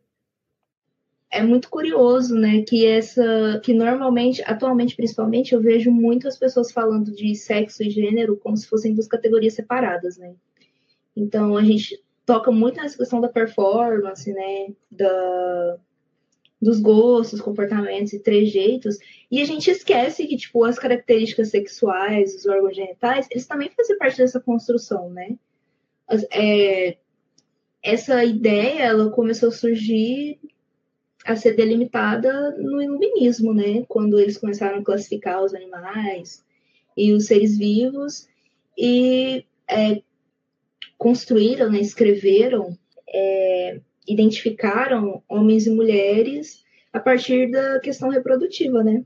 É 1.30 1.42
muito 1.42 1.68
curioso, 1.68 2.36
né, 2.36 2.62
que 2.62 2.86
essa 2.86 3.60
que 3.62 3.74
normalmente, 3.74 4.40
atualmente 4.46 4.94
principalmente, 4.94 5.52
eu 5.52 5.60
vejo 5.60 5.90
muitas 5.90 6.38
pessoas 6.38 6.70
falando 6.70 7.12
de 7.12 7.34
sexo 7.34 7.82
e 7.82 7.90
gênero 7.90 8.36
como 8.36 8.56
se 8.56 8.68
fossem 8.68 8.94
duas 8.94 9.08
categorias 9.08 9.54
separadas, 9.54 10.16
né? 10.16 10.34
Então 11.16 11.56
a 11.56 11.64
gente 11.64 12.00
toca 12.26 12.50
muito 12.50 12.76
nessa 12.76 12.96
questão 12.96 13.20
da 13.20 13.28
performance, 13.28 14.32
né, 14.32 14.72
da 14.90 15.78
dos 16.60 16.80
gostos, 16.80 17.42
comportamentos 17.42 18.14
e 18.14 18.18
trejeitos, 18.18 18.96
e 19.30 19.42
a 19.42 19.44
gente 19.44 19.70
esquece 19.70 20.26
que, 20.26 20.34
tipo, 20.34 20.64
as 20.64 20.78
características 20.78 21.50
sexuais, 21.50 22.34
os 22.34 22.46
órgãos 22.46 22.74
genitais, 22.74 23.28
eles 23.30 23.46
também 23.46 23.70
fazem 23.76 23.98
parte 23.98 24.16
dessa 24.16 24.40
construção, 24.40 25.10
né? 25.10 25.36
é, 26.30 26.96
essa 27.82 28.24
ideia 28.24 28.82
ela 28.82 29.10
começou 29.10 29.48
a 29.48 29.52
surgir 29.52 30.38
a 31.24 31.36
ser 31.36 31.54
delimitada 31.54 32.50
no 32.58 32.82
iluminismo, 32.82 33.54
né? 33.54 33.84
Quando 33.88 34.18
eles 34.18 34.36
começaram 34.36 34.78
a 34.78 34.84
classificar 34.84 35.42
os 35.42 35.54
animais 35.54 36.44
e 36.96 37.12
os 37.12 37.26
seres 37.26 37.56
vivos 37.56 38.28
e 38.76 39.46
é, 39.68 40.02
construíram, 41.04 41.70
né, 41.70 41.80
escreveram, 41.80 42.78
é, 43.06 43.78
identificaram 44.08 45.22
homens 45.28 45.66
e 45.66 45.70
mulheres 45.70 46.64
a 46.94 46.98
partir 46.98 47.50
da 47.50 47.78
questão 47.78 48.08
reprodutiva, 48.08 48.82
né? 48.82 49.04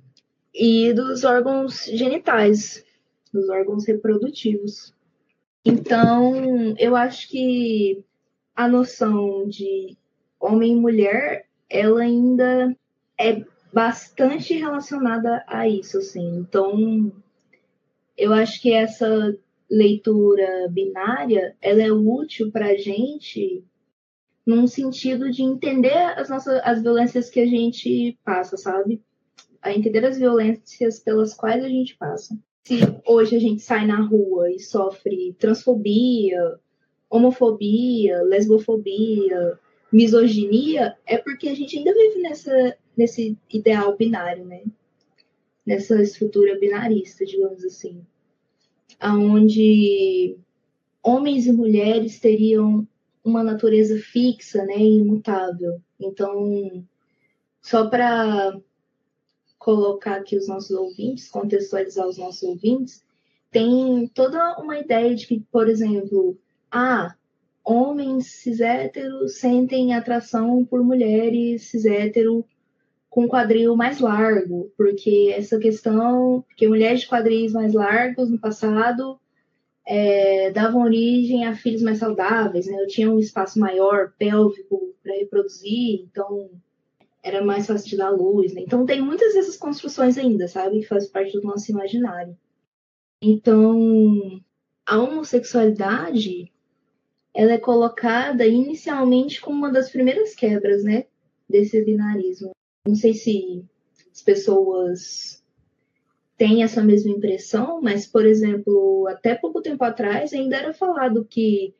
E 0.54 0.92
dos 0.92 1.24
órgãos 1.24 1.86
genitais, 1.86 2.84
dos 3.32 3.48
órgãos 3.48 3.84
reprodutivos. 3.84 4.94
Então, 5.64 6.76
eu 6.78 6.94
acho 6.94 7.28
que 7.30 8.04
a 8.54 8.68
noção 8.68 9.48
de 9.48 9.96
homem 10.38 10.74
e 10.74 10.80
mulher, 10.80 11.46
ela 11.68 12.02
ainda 12.02 12.76
é 13.18 13.42
bastante 13.72 14.54
relacionada 14.54 15.42
a 15.48 15.66
isso, 15.68 15.98
assim. 15.98 16.28
Então, 16.38 17.12
eu 18.16 18.32
acho 18.32 18.62
que 18.62 18.72
essa 18.72 19.36
leitura 19.70 20.68
binária, 20.70 21.56
ela 21.60 21.82
é 21.82 21.92
útil 21.92 22.50
para 22.50 22.68
a 22.68 22.76
gente 22.76 23.64
num 24.46 24.66
sentido 24.66 25.30
de 25.30 25.42
entender 25.42 25.96
as 26.16 26.30
nossas 26.30 26.60
as 26.64 26.82
violências 26.82 27.28
que 27.28 27.40
a 27.40 27.46
gente 27.46 28.18
passa, 28.24 28.56
sabe? 28.56 29.02
A 29.60 29.72
entender 29.72 30.04
as 30.04 30.18
violências 30.18 30.98
pelas 31.00 31.34
quais 31.34 31.62
a 31.62 31.68
gente 31.68 31.96
passa 31.96 32.38
se 32.68 32.80
hoje 33.06 33.34
a 33.34 33.38
gente 33.38 33.62
sai 33.62 33.86
na 33.86 33.98
rua 33.98 34.52
e 34.52 34.60
sofre 34.60 35.34
transfobia, 35.38 36.58
homofobia, 37.08 38.20
lesbofobia, 38.24 39.58
misoginia, 39.90 40.94
é 41.06 41.16
porque 41.16 41.48
a 41.48 41.54
gente 41.54 41.78
ainda 41.78 41.94
vive 41.94 42.20
nessa, 42.20 42.76
nesse 42.94 43.38
ideal 43.50 43.96
binário, 43.96 44.44
né? 44.44 44.64
Nessa 45.64 46.02
estrutura 46.02 46.58
binarista, 46.58 47.24
digamos 47.24 47.64
assim. 47.64 48.04
Onde 49.02 50.36
homens 51.02 51.46
e 51.46 51.52
mulheres 51.52 52.18
teriam 52.18 52.86
uma 53.24 53.42
natureza 53.42 53.98
fixa, 53.98 54.64
né, 54.64 54.76
imutável. 54.78 55.80
Então, 56.00 56.84
só 57.60 57.88
para 57.88 58.58
colocar 59.58 60.16
aqui 60.16 60.36
os 60.36 60.48
nossos 60.48 60.70
ouvintes, 60.70 61.28
contextualizar 61.28 62.06
os 62.06 62.16
nossos 62.16 62.42
ouvintes, 62.42 63.04
tem 63.50 64.08
toda 64.14 64.58
uma 64.58 64.78
ideia 64.78 65.14
de 65.14 65.26
que, 65.26 65.40
por 65.50 65.68
exemplo, 65.68 66.38
ah, 66.70 67.14
homens 67.64 68.26
cis 68.26 68.60
héteros 68.60 69.38
sentem 69.38 69.94
atração 69.94 70.64
por 70.64 70.82
mulheres 70.82 71.62
cis 71.62 71.84
com 73.18 73.26
quadril 73.26 73.74
mais 73.74 73.98
largo, 73.98 74.72
porque 74.76 75.34
essa 75.36 75.58
questão, 75.58 76.44
porque 76.46 76.68
mulheres 76.68 77.00
de 77.00 77.08
quadris 77.08 77.52
mais 77.52 77.74
largos 77.74 78.30
no 78.30 78.38
passado 78.38 79.18
é, 79.84 80.52
davam 80.52 80.82
origem 80.82 81.44
a 81.44 81.52
filhos 81.52 81.82
mais 81.82 81.98
saudáveis, 81.98 82.68
né? 82.68 82.80
Eu 82.80 82.86
tinha 82.86 83.10
um 83.10 83.18
espaço 83.18 83.58
maior 83.58 84.12
pélvico 84.16 84.94
para 85.02 85.16
reproduzir, 85.16 86.02
então 86.02 86.48
era 87.20 87.44
mais 87.44 87.66
fácil 87.66 87.90
de 87.90 87.96
dar 87.96 88.10
luz, 88.10 88.54
né? 88.54 88.60
Então 88.60 88.86
tem 88.86 89.02
muitas 89.02 89.34
dessas 89.34 89.56
construções 89.56 90.16
ainda, 90.16 90.46
sabe? 90.46 90.78
Que 90.78 90.86
faz 90.86 91.08
parte 91.08 91.32
do 91.32 91.42
nosso 91.42 91.72
imaginário. 91.72 92.38
Então, 93.20 94.40
a 94.86 94.96
homossexualidade, 94.96 96.52
ela 97.34 97.54
é 97.54 97.58
colocada 97.58 98.46
inicialmente 98.46 99.40
como 99.40 99.58
uma 99.58 99.72
das 99.72 99.90
primeiras 99.90 100.36
quebras, 100.36 100.84
né? 100.84 101.06
Desse 101.48 101.84
binarismo. 101.84 102.52
Não 102.86 102.94
sei 102.94 103.14
se 103.14 103.64
as 104.12 104.22
pessoas 104.22 105.42
têm 106.36 106.62
essa 106.62 106.82
mesma 106.82 107.10
impressão, 107.10 107.80
mas, 107.82 108.06
por 108.06 108.24
exemplo, 108.24 109.06
até 109.08 109.34
pouco 109.34 109.60
tempo 109.60 109.82
atrás 109.84 110.32
ainda 110.32 110.56
era 110.56 110.72
falado 110.72 111.24
que 111.24 111.74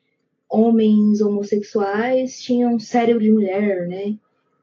homens 0.49 1.21
homossexuais 1.21 2.41
tinham 2.41 2.79
cérebro 2.79 3.23
de 3.23 3.31
mulher, 3.31 3.87
né? 3.87 4.17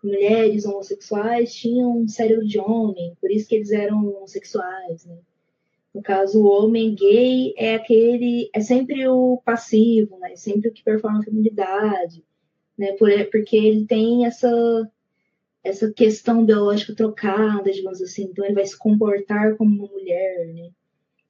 mulheres 0.07 0.65
homossexuais 0.65 1.55
tinham 1.55 2.07
cérebro 2.07 2.47
de 2.47 2.59
homem, 2.59 3.17
por 3.21 3.31
isso 3.31 3.49
que 3.49 3.57
eles 3.57 3.73
eram 3.73 4.07
homossexuais, 4.07 5.05
né? 5.05 5.19
No 5.93 6.03
caso, 6.03 6.43
o 6.43 6.47
homem 6.47 6.95
gay 6.95 7.55
é 7.57 7.75
aquele, 7.75 8.51
é 8.55 8.61
sempre 8.61 9.09
o 9.09 9.41
passivo, 9.45 10.19
né? 10.19 10.33
É 10.33 10.37
sempre 10.37 10.69
o 10.69 10.73
que 10.73 10.85
performa 10.85 11.21
a 11.21 11.23
feminilidade, 11.23 12.23
né? 12.79 12.93
Por, 12.93 13.11
porque 13.31 13.57
ele 13.57 13.87
tem 13.87 14.27
essa 14.27 14.51
essa 15.67 15.93
questão 15.93 16.45
biológica 16.45 16.95
trocada, 16.95 17.71
digamos 17.71 18.01
assim, 18.01 18.25
então 18.25 18.45
ele 18.45 18.55
vai 18.55 18.67
se 18.67 18.79
comportar 18.79 19.57
como 19.57 19.75
uma 19.75 19.93
mulher, 19.93 20.47
né? 20.55 20.71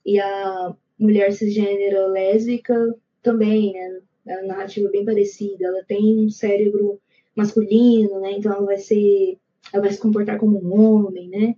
E 0.05 0.21
a 0.21 0.75
mulher 0.99 1.33
cisgênera 1.33 2.07
lésbica 2.07 2.95
também, 3.23 3.73
né? 3.73 4.01
É 4.27 4.39
uma 4.39 4.49
narrativa 4.49 4.89
bem 4.91 5.05
parecida, 5.05 5.67
ela 5.67 5.85
tem 5.85 6.19
um 6.19 6.31
cérebro 6.31 7.01
masculino, 7.35 8.21
né? 8.21 8.33
Então 8.33 8.53
ela 8.53 8.65
vai 8.65 8.79
ser, 8.79 9.39
ela 9.73 9.83
vai 9.83 9.93
se 9.93 10.01
comportar 10.01 10.39
como 10.39 10.59
um 10.59 10.81
homem, 10.81 11.29
né? 11.29 11.57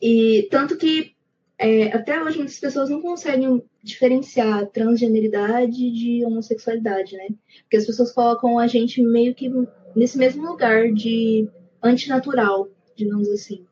E 0.00 0.48
tanto 0.50 0.76
que 0.76 1.14
é, 1.58 1.92
até 1.92 2.22
hoje 2.22 2.38
muitas 2.38 2.58
pessoas 2.58 2.90
não 2.90 3.00
conseguem 3.00 3.62
diferenciar 3.82 4.66
transgeneridade 4.70 5.90
de 5.90 6.24
homossexualidade, 6.24 7.16
né? 7.16 7.28
Porque 7.62 7.76
as 7.76 7.86
pessoas 7.86 8.12
colocam 8.12 8.58
a 8.58 8.66
gente 8.66 9.02
meio 9.02 9.34
que 9.34 9.50
nesse 9.94 10.18
mesmo 10.18 10.44
lugar 10.46 10.92
de 10.92 11.48
antinatural, 11.84 12.68
digamos 12.96 13.28
assim. 13.28 13.64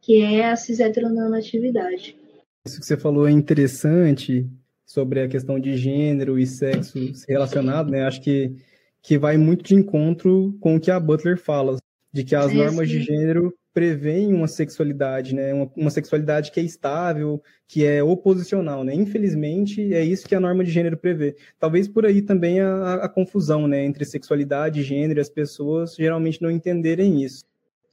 que 0.00 0.22
é 0.22 0.48
a 0.48 0.56
cis-heteronormatividade. 0.56 2.16
Isso 2.64 2.78
que 2.78 2.86
você 2.86 2.96
falou 2.96 3.26
é 3.26 3.32
interessante 3.32 4.48
sobre 4.84 5.20
a 5.20 5.28
questão 5.28 5.58
de 5.58 5.76
gênero 5.76 6.38
e 6.38 6.46
sexo 6.46 6.98
relacionado, 7.28 7.90
né? 7.90 8.04
Acho 8.04 8.20
que, 8.20 8.54
que 9.02 9.18
vai 9.18 9.36
muito 9.36 9.64
de 9.64 9.74
encontro 9.74 10.56
com 10.60 10.76
o 10.76 10.80
que 10.80 10.92
a 10.92 11.00
Butler 11.00 11.36
fala, 11.36 11.76
de 12.12 12.22
que 12.22 12.36
as 12.36 12.52
é, 12.52 12.54
normas 12.54 12.88
sim. 12.88 12.98
de 12.98 13.02
gênero 13.02 13.52
prevêem 13.74 14.32
uma 14.32 14.48
sexualidade, 14.48 15.34
né? 15.34 15.52
Uma, 15.52 15.70
uma, 15.76 15.90
sexualidade 15.90 16.50
que 16.50 16.58
é 16.58 16.62
estável, 16.62 17.42
que 17.68 17.84
é 17.84 18.02
oposicional, 18.02 18.82
né? 18.82 18.94
Infelizmente, 18.94 19.92
é 19.92 20.02
isso 20.02 20.26
que 20.26 20.34
a 20.34 20.40
norma 20.40 20.64
de 20.64 20.70
gênero 20.70 20.96
prevê. 20.96 21.36
Talvez 21.58 21.86
por 21.86 22.06
aí 22.06 22.22
também 22.22 22.58
a, 22.58 22.94
a 22.94 23.08
confusão, 23.08 23.68
né? 23.68 23.84
Entre 23.84 24.04
sexualidade 24.04 24.80
e 24.80 24.82
gênero, 24.82 25.20
as 25.20 25.28
pessoas 25.28 25.94
geralmente 25.94 26.40
não 26.40 26.50
entenderem 26.50 27.22
isso. 27.22 27.44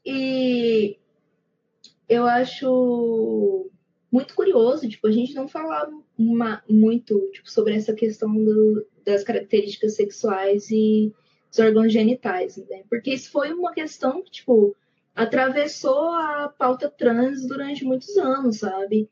E 0.05 0.97
eu 2.07 2.25
acho 2.25 3.69
muito 4.11 4.35
curioso, 4.35 4.87
tipo, 4.87 5.07
a 5.07 5.11
gente 5.11 5.33
não 5.33 5.47
falar 5.47 5.89
uma, 6.17 6.61
muito 6.69 7.19
tipo, 7.31 7.49
sobre 7.49 7.73
essa 7.73 7.93
questão 7.93 8.33
do, 8.33 8.85
das 9.03 9.23
características 9.23 9.95
sexuais 9.95 10.69
e 10.69 11.11
dos 11.49 11.59
órgãos 11.59 11.91
genitais, 11.91 12.57
né? 12.57 12.83
Porque 12.89 13.13
isso 13.13 13.31
foi 13.31 13.51
uma 13.53 13.73
questão 13.73 14.21
que, 14.21 14.31
tipo, 14.31 14.75
atravessou 15.15 16.11
a 16.11 16.53
pauta 16.57 16.89
trans 16.89 17.47
durante 17.47 17.83
muitos 17.83 18.15
anos, 18.17 18.59
sabe? 18.59 19.09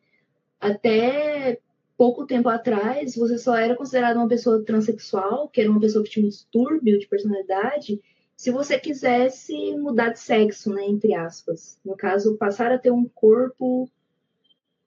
Até 0.60 1.60
pouco 1.98 2.26
tempo 2.26 2.50
atrás, 2.50 3.16
você 3.16 3.38
só 3.38 3.56
era 3.56 3.76
considerada 3.76 4.20
uma 4.20 4.28
pessoa 4.28 4.64
transexual, 4.64 5.48
que 5.50 5.62
era 5.62 5.70
uma 5.70 5.80
pessoa 5.80 6.04
que 6.04 6.10
tinha 6.10 6.26
um 6.26 6.30
distúrbio 6.30 6.98
de 6.98 7.08
personalidade, 7.08 8.02
se 8.42 8.50
você 8.50 8.80
quisesse 8.80 9.54
mudar 9.78 10.10
de 10.10 10.20
sexo, 10.20 10.74
né, 10.74 10.84
entre 10.86 11.14
aspas. 11.14 11.80
No 11.86 11.96
caso, 11.96 12.40
passar 12.40 12.72
a 12.72 12.80
ter 12.80 12.90
um 12.90 13.08
corpo 13.08 13.88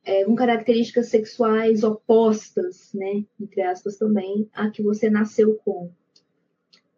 é, 0.05 0.25
com 0.25 0.35
características 0.35 1.07
sexuais 1.07 1.85
opostas, 1.85 2.93
né, 2.93 3.25
entre 3.41 3.63
aspas 3.63 3.97
também, 3.97 4.51
a 4.53 4.71
que 4.71 4.83
você 4.83 5.09
nasceu 5.09 5.55
com. 5.65 5.89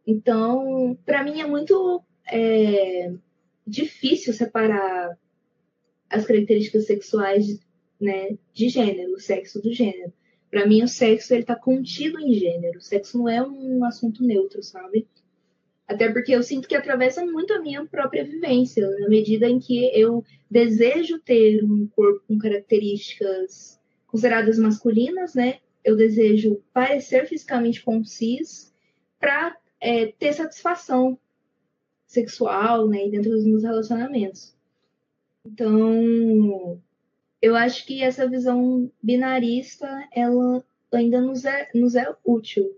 Então, 0.06 0.96
para 1.04 1.22
mim 1.22 1.42
é 1.42 1.46
muito 1.46 2.02
é, 2.26 3.12
difícil 3.66 4.32
separar 4.32 5.14
as 6.08 6.24
características 6.24 6.86
sexuais 6.86 7.60
né, 8.00 8.38
de 8.54 8.70
gênero, 8.70 9.12
o 9.12 9.20
sexo 9.20 9.60
do 9.60 9.74
gênero. 9.74 10.10
Para 10.50 10.66
mim, 10.66 10.82
o 10.82 10.88
sexo 10.88 11.34
ele 11.34 11.42
está 11.42 11.54
contido 11.54 12.18
em 12.18 12.32
gênero. 12.32 12.78
O 12.78 12.82
sexo 12.82 13.18
não 13.18 13.28
é 13.28 13.46
um 13.46 13.84
assunto 13.84 14.24
neutro, 14.24 14.62
sabe? 14.62 15.06
Até 15.86 16.12
porque 16.12 16.32
eu 16.32 16.42
sinto 16.42 16.66
que 16.66 16.74
atravessa 16.74 17.24
muito 17.24 17.52
a 17.52 17.60
minha 17.60 17.86
própria 17.86 18.24
vivência, 18.24 18.88
na 18.98 19.08
medida 19.08 19.48
em 19.48 19.58
que 19.58 19.86
eu 19.98 20.24
desejo 20.50 21.20
ter 21.20 21.62
um 21.64 21.86
corpo 21.86 22.24
com 22.26 22.38
características 22.38 23.80
consideradas 24.06 24.58
masculinas, 24.58 25.34
né? 25.34 25.58
Eu 25.84 25.96
desejo 25.96 26.60
parecer 26.72 27.26
fisicamente 27.26 27.82
com 27.82 28.02
cis 28.02 28.74
para 29.20 29.56
é, 29.80 30.06
ter 30.06 30.32
satisfação 30.32 31.18
sexual, 32.06 32.88
né, 32.88 33.06
e 33.06 33.10
dentro 33.10 33.30
dos 33.30 33.44
meus 33.44 33.62
relacionamentos. 33.62 34.54
Então, 35.44 36.80
eu 37.40 37.54
acho 37.54 37.86
que 37.86 38.02
essa 38.02 38.28
visão 38.28 38.90
binarista, 39.02 39.86
ela 40.12 40.64
ainda 40.92 41.20
nos 41.20 41.44
é, 41.44 41.68
nos 41.74 41.94
é 41.94 42.12
útil. 42.24 42.76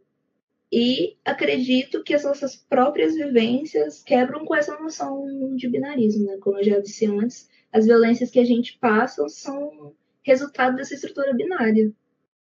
E 0.71 1.17
acredito 1.25 2.03
que 2.03 2.13
as 2.13 2.25
nossas 2.25 2.55
próprias 2.55 3.15
vivências 3.15 4.03
quebram 4.03 4.45
com 4.45 4.55
essa 4.55 4.79
noção 4.79 5.57
de 5.57 5.69
binarismo, 5.69 6.27
né? 6.27 6.37
Como 6.41 6.59
eu 6.59 6.65
já 6.65 6.79
disse 6.79 7.07
antes, 7.07 7.49
as 7.73 7.87
violências 7.87 8.31
que 8.31 8.39
a 8.39 8.45
gente 8.45 8.79
passa 8.79 9.27
são 9.29 9.95
resultado 10.23 10.76
dessa 10.76 10.95
estrutura 10.95 11.33
binária. 11.33 11.91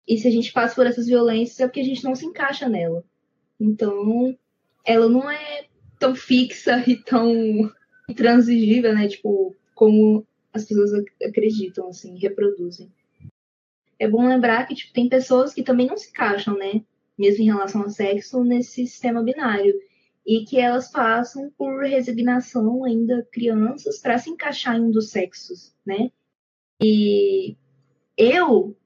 E 0.07 0.17
se 0.19 0.29
a 0.29 0.31
gente 0.31 0.53
passa 0.53 0.75
por 0.77 0.87
essas 0.87 1.07
violências 1.07 1.59
é 1.59 1.67
porque 1.67 1.81
a 1.81 1.85
gente 1.85 2.05
não 2.05 2.15
se 2.15 2.25
encaixa 2.25 2.69
nela. 2.69 3.05
Então, 3.59 4.37
ela 4.85 5.09
não 5.09 5.29
é 5.29 5.67
tão 5.99 6.15
fixa 6.15 6.83
e 6.87 6.97
tão 6.97 7.33
intransigível, 8.09 8.95
né? 8.95 9.09
Tipo, 9.09 9.57
como 9.75 10.25
as 10.53 10.65
pessoas 10.65 10.93
acreditam, 11.21 11.89
assim, 11.89 12.17
reproduzem. 12.17 12.93
É 13.99 14.09
bom 14.09 14.29
lembrar 14.29 14.67
que 14.67 14.75
tipo, 14.75 14.93
tem 14.93 15.09
pessoas 15.09 15.53
que 15.53 15.63
também 15.63 15.87
não 15.87 15.97
se 15.97 16.11
encaixam, 16.11 16.57
né? 16.57 16.83
Mesmo 17.19 17.43
em 17.43 17.47
relação 17.47 17.83
ao 17.83 17.91
sexo, 17.91 18.43
nesse 18.43 18.87
sistema 18.87 19.23
binário. 19.23 19.75
E 20.27 20.45
que 20.45 20.59
elas 20.59 20.91
passam 20.91 21.51
por 21.57 21.83
resignação 21.83 22.85
ainda 22.85 23.27
crianças 23.31 23.99
para 23.99 24.19
se 24.19 24.31
encaixar 24.31 24.77
em 24.77 24.83
um 24.83 24.91
dos 24.91 25.11
sexos, 25.11 25.75
né? 25.85 26.11
E 26.83 27.57
eu, 28.17 28.77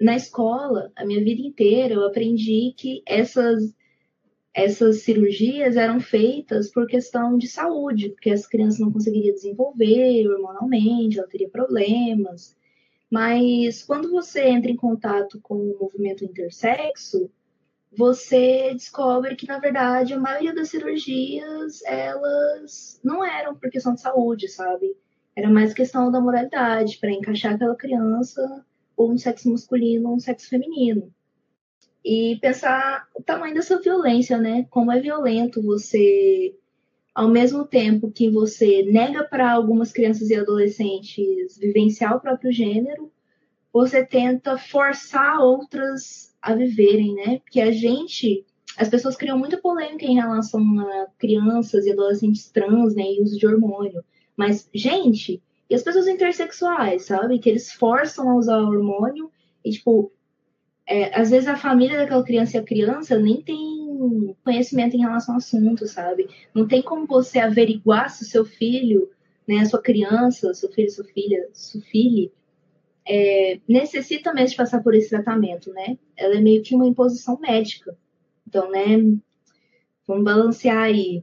na 0.00 0.16
escola, 0.16 0.90
a 0.96 1.04
minha 1.04 1.22
vida 1.22 1.42
inteira, 1.42 1.94
eu 1.94 2.06
aprendi 2.06 2.74
que 2.76 3.02
essas 3.06 3.74
essas 4.56 5.02
cirurgias 5.02 5.76
eram 5.76 6.00
feitas 6.00 6.70
por 6.70 6.86
questão 6.86 7.36
de 7.36 7.46
saúde, 7.46 8.08
porque 8.08 8.30
as 8.30 8.46
crianças 8.46 8.80
não 8.80 8.90
conseguiriam 8.90 9.34
desenvolver 9.34 10.26
hormonalmente, 10.28 11.18
ela 11.18 11.28
teria 11.28 11.50
problemas. 11.50 12.56
Mas 13.10 13.82
quando 13.82 14.10
você 14.10 14.48
entra 14.48 14.70
em 14.70 14.76
contato 14.76 15.38
com 15.42 15.56
o 15.56 15.78
movimento 15.78 16.24
intersexo, 16.24 17.30
você 17.96 18.72
descobre 18.74 19.36
que, 19.36 19.46
na 19.46 19.58
verdade, 19.58 20.14
a 20.14 20.18
maioria 20.18 20.54
das 20.54 20.68
cirurgias, 20.70 21.82
elas 21.84 23.00
não 23.02 23.24
eram 23.24 23.54
por 23.54 23.70
questão 23.70 23.94
de 23.94 24.00
saúde, 24.00 24.48
sabe? 24.48 24.96
Era 25.34 25.50
mais 25.50 25.74
questão 25.74 26.10
da 26.10 26.20
moralidade, 26.20 26.98
para 26.98 27.12
encaixar 27.12 27.54
aquela 27.54 27.76
criança 27.76 28.64
ou 28.96 29.12
um 29.12 29.18
sexo 29.18 29.50
masculino 29.50 30.08
ou 30.10 30.16
um 30.16 30.20
sexo 30.20 30.48
feminino 30.48 31.12
e 32.06 32.38
pensar 32.40 33.08
o 33.16 33.20
tamanho 33.20 33.52
dessa 33.52 33.80
violência, 33.80 34.38
né? 34.38 34.64
Como 34.70 34.92
é 34.92 35.00
violento 35.00 35.60
você, 35.60 36.54
ao 37.12 37.28
mesmo 37.28 37.66
tempo 37.66 38.12
que 38.12 38.30
você 38.30 38.84
nega 38.84 39.24
para 39.24 39.50
algumas 39.50 39.90
crianças 39.90 40.30
e 40.30 40.36
adolescentes 40.36 41.58
vivenciar 41.58 42.16
o 42.16 42.20
próprio 42.20 42.52
gênero, 42.52 43.10
você 43.72 44.06
tenta 44.06 44.56
forçar 44.56 45.40
outras 45.40 46.32
a 46.46 46.54
viverem, 46.54 47.14
né? 47.14 47.38
Porque 47.40 47.60
a 47.60 47.72
gente, 47.72 48.44
as 48.78 48.88
pessoas 48.88 49.16
criam 49.16 49.38
muita 49.38 49.58
polêmica 49.58 50.04
em 50.04 50.14
relação 50.14 50.62
a 50.80 51.06
crianças 51.18 51.84
e 51.86 51.92
adolescentes 51.92 52.48
trans, 52.50 52.94
né? 52.94 53.02
E 53.02 53.22
uso 53.22 53.36
de 53.38 53.46
hormônio. 53.46 54.04
Mas, 54.36 54.68
gente, 54.72 55.42
e 55.68 55.74
as 55.74 55.82
pessoas 55.82 56.06
intersexuais, 56.06 57.06
sabe? 57.06 57.38
Que 57.40 57.50
eles 57.50 57.72
forçam 57.72 58.30
a 58.30 58.36
usar 58.36 58.58
hormônio 58.58 59.30
e, 59.64 59.70
tipo, 59.72 60.12
é, 60.86 61.18
às 61.18 61.30
vezes 61.30 61.48
a 61.48 61.56
família 61.56 61.98
daquela 61.98 62.22
criança 62.22 62.56
e 62.56 62.60
a 62.60 62.64
criança 62.64 63.18
nem 63.18 63.42
tem 63.42 64.36
conhecimento 64.44 64.94
em 64.94 65.00
relação 65.00 65.34
ao 65.34 65.38
assunto, 65.38 65.86
sabe? 65.88 66.28
Não 66.54 66.68
tem 66.68 66.80
como 66.80 67.06
você 67.06 67.40
averiguar 67.40 68.08
se 68.08 68.22
o 68.22 68.26
seu 68.26 68.44
filho, 68.44 69.10
né, 69.48 69.58
a 69.58 69.64
sua 69.64 69.82
criança, 69.82 70.54
seu 70.54 70.70
filho, 70.70 70.90
sua 70.90 71.04
filha, 71.04 71.48
sua 71.52 71.80
filha, 71.80 72.30
é, 73.08 73.60
necessita 73.68 74.34
mesmo 74.34 74.50
de 74.50 74.56
passar 74.56 74.82
por 74.82 74.94
esse 74.94 75.08
tratamento, 75.08 75.72
né? 75.72 75.96
Ela 76.16 76.36
é 76.36 76.40
meio 76.40 76.62
que 76.62 76.74
uma 76.74 76.86
imposição 76.86 77.38
médica. 77.38 77.96
Então, 78.46 78.70
né, 78.70 78.98
vamos 80.06 80.24
balancear 80.24 80.84
aí. 80.84 81.22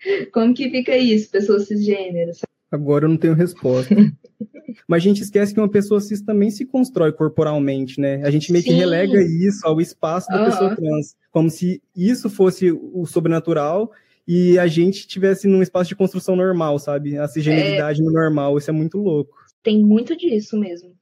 Como 0.32 0.54
que 0.54 0.70
fica 0.70 0.96
isso, 0.96 1.30
pessoas 1.30 1.66
cisgêneras? 1.66 2.40
Agora 2.70 3.04
eu 3.04 3.08
não 3.08 3.16
tenho 3.16 3.34
resposta. 3.34 3.94
Mas 4.86 5.02
a 5.02 5.04
gente 5.04 5.22
esquece 5.22 5.54
que 5.54 5.60
uma 5.60 5.70
pessoa 5.70 6.00
cis 6.00 6.20
também 6.20 6.50
se 6.50 6.64
constrói 6.64 7.12
corporalmente, 7.12 8.00
né? 8.00 8.22
A 8.24 8.30
gente 8.30 8.52
meio 8.52 8.62
Sim. 8.62 8.70
que 8.70 8.76
relega 8.76 9.20
isso 9.22 9.66
ao 9.66 9.80
espaço 9.80 10.28
da 10.28 10.44
pessoa 10.44 10.76
trans, 10.76 11.16
como 11.30 11.48
se 11.48 11.80
isso 11.94 12.28
fosse 12.28 12.70
o 12.70 13.06
sobrenatural 13.06 13.90
e 14.28 14.58
a 14.58 14.66
gente 14.66 15.06
tivesse 15.06 15.46
num 15.46 15.62
espaço 15.62 15.88
de 15.88 15.96
construção 15.96 16.34
normal, 16.36 16.78
sabe? 16.78 17.16
A 17.16 17.28
cisgeneridade 17.28 18.00
é... 18.00 18.04
no 18.04 18.12
normal, 18.12 18.58
isso 18.58 18.70
é 18.70 18.72
muito 18.72 18.98
louco. 18.98 19.45
Tem 19.62 19.82
muito 19.82 20.16
disso 20.16 20.58
mesmo. 20.58 20.96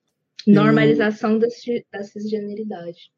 Normalização 0.47 1.38
da, 1.38 1.47
da 1.93 2.03
cisgeneridade. 2.03 3.12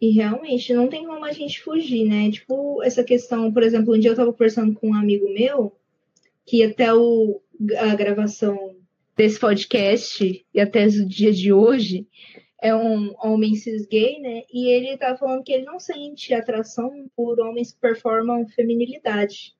E 0.00 0.10
realmente 0.10 0.72
não 0.72 0.88
tem 0.88 1.04
como 1.04 1.24
a 1.24 1.32
gente 1.32 1.60
fugir, 1.60 2.06
né? 2.06 2.30
Tipo, 2.30 2.82
essa 2.82 3.04
questão, 3.04 3.52
por 3.52 3.62
exemplo, 3.62 3.94
um 3.94 3.98
dia 3.98 4.10
eu 4.10 4.16
tava 4.16 4.32
conversando 4.32 4.74
com 4.74 4.88
um 4.88 4.94
amigo 4.94 5.28
meu 5.32 5.76
que 6.46 6.62
até 6.62 6.92
o, 6.94 7.40
a 7.78 7.94
gravação 7.94 8.76
desse 9.16 9.38
podcast 9.38 10.46
e 10.52 10.60
até 10.60 10.86
o 10.86 11.06
dia 11.06 11.32
de 11.32 11.52
hoje 11.52 12.08
é 12.62 12.74
um 12.74 13.14
homem 13.22 13.54
cis 13.54 13.86
gay, 13.86 14.18
né? 14.20 14.42
E 14.52 14.68
ele 14.70 14.96
tá 14.96 15.16
falando 15.16 15.42
que 15.42 15.52
ele 15.52 15.64
não 15.64 15.78
sente 15.78 16.32
atração 16.32 17.10
por 17.14 17.38
homens 17.40 17.72
que 17.72 17.80
performam 17.80 18.46
feminilidade. 18.48 19.54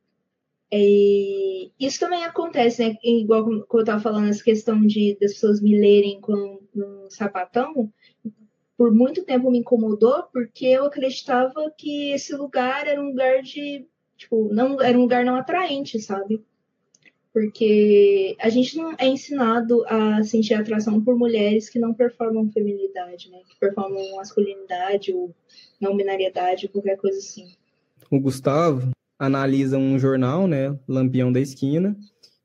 E 0.72 1.72
isso 1.80 1.98
também 1.98 2.24
acontece, 2.24 2.86
né? 2.86 2.96
Igual 3.02 3.44
como 3.44 3.80
eu 3.80 3.84
tava 3.84 4.00
falando, 4.00 4.28
essa 4.28 4.42
questão 4.42 4.80
de 4.86 5.16
das 5.20 5.32
pessoas 5.32 5.60
me 5.60 5.78
lerem 5.78 6.20
com 6.20 6.60
um 6.76 7.10
sapatão, 7.10 7.92
por 8.76 8.94
muito 8.94 9.24
tempo 9.24 9.50
me 9.50 9.58
incomodou, 9.58 10.22
porque 10.32 10.66
eu 10.66 10.84
acreditava 10.84 11.72
que 11.76 12.12
esse 12.12 12.34
lugar 12.34 12.86
era 12.86 13.00
um 13.00 13.08
lugar 13.08 13.42
de, 13.42 13.84
tipo, 14.16 14.48
não 14.54 14.80
era 14.80 14.96
um 14.96 15.02
lugar 15.02 15.24
não 15.24 15.34
atraente, 15.34 15.98
sabe? 15.98 16.42
Porque 17.32 18.36
a 18.40 18.48
gente 18.48 18.76
não 18.76 18.94
é 18.96 19.06
ensinado 19.06 19.84
a 19.86 20.22
sentir 20.22 20.54
atração 20.54 21.02
por 21.02 21.16
mulheres 21.16 21.68
que 21.68 21.78
não 21.78 21.92
performam 21.92 22.50
feminilidade, 22.50 23.28
né? 23.30 23.40
Que 23.48 23.58
performam 23.58 24.16
masculinidade 24.16 25.12
ou 25.12 25.34
não 25.80 25.96
binariedade, 25.96 26.68
qualquer 26.68 26.96
coisa 26.96 27.18
assim. 27.18 27.52
O 28.10 28.20
Gustavo 28.20 28.90
analisa 29.20 29.76
um 29.76 29.98
jornal, 29.98 30.48
né? 30.48 30.74
Lampião 30.88 31.30
da 31.30 31.40
Esquina, 31.40 31.94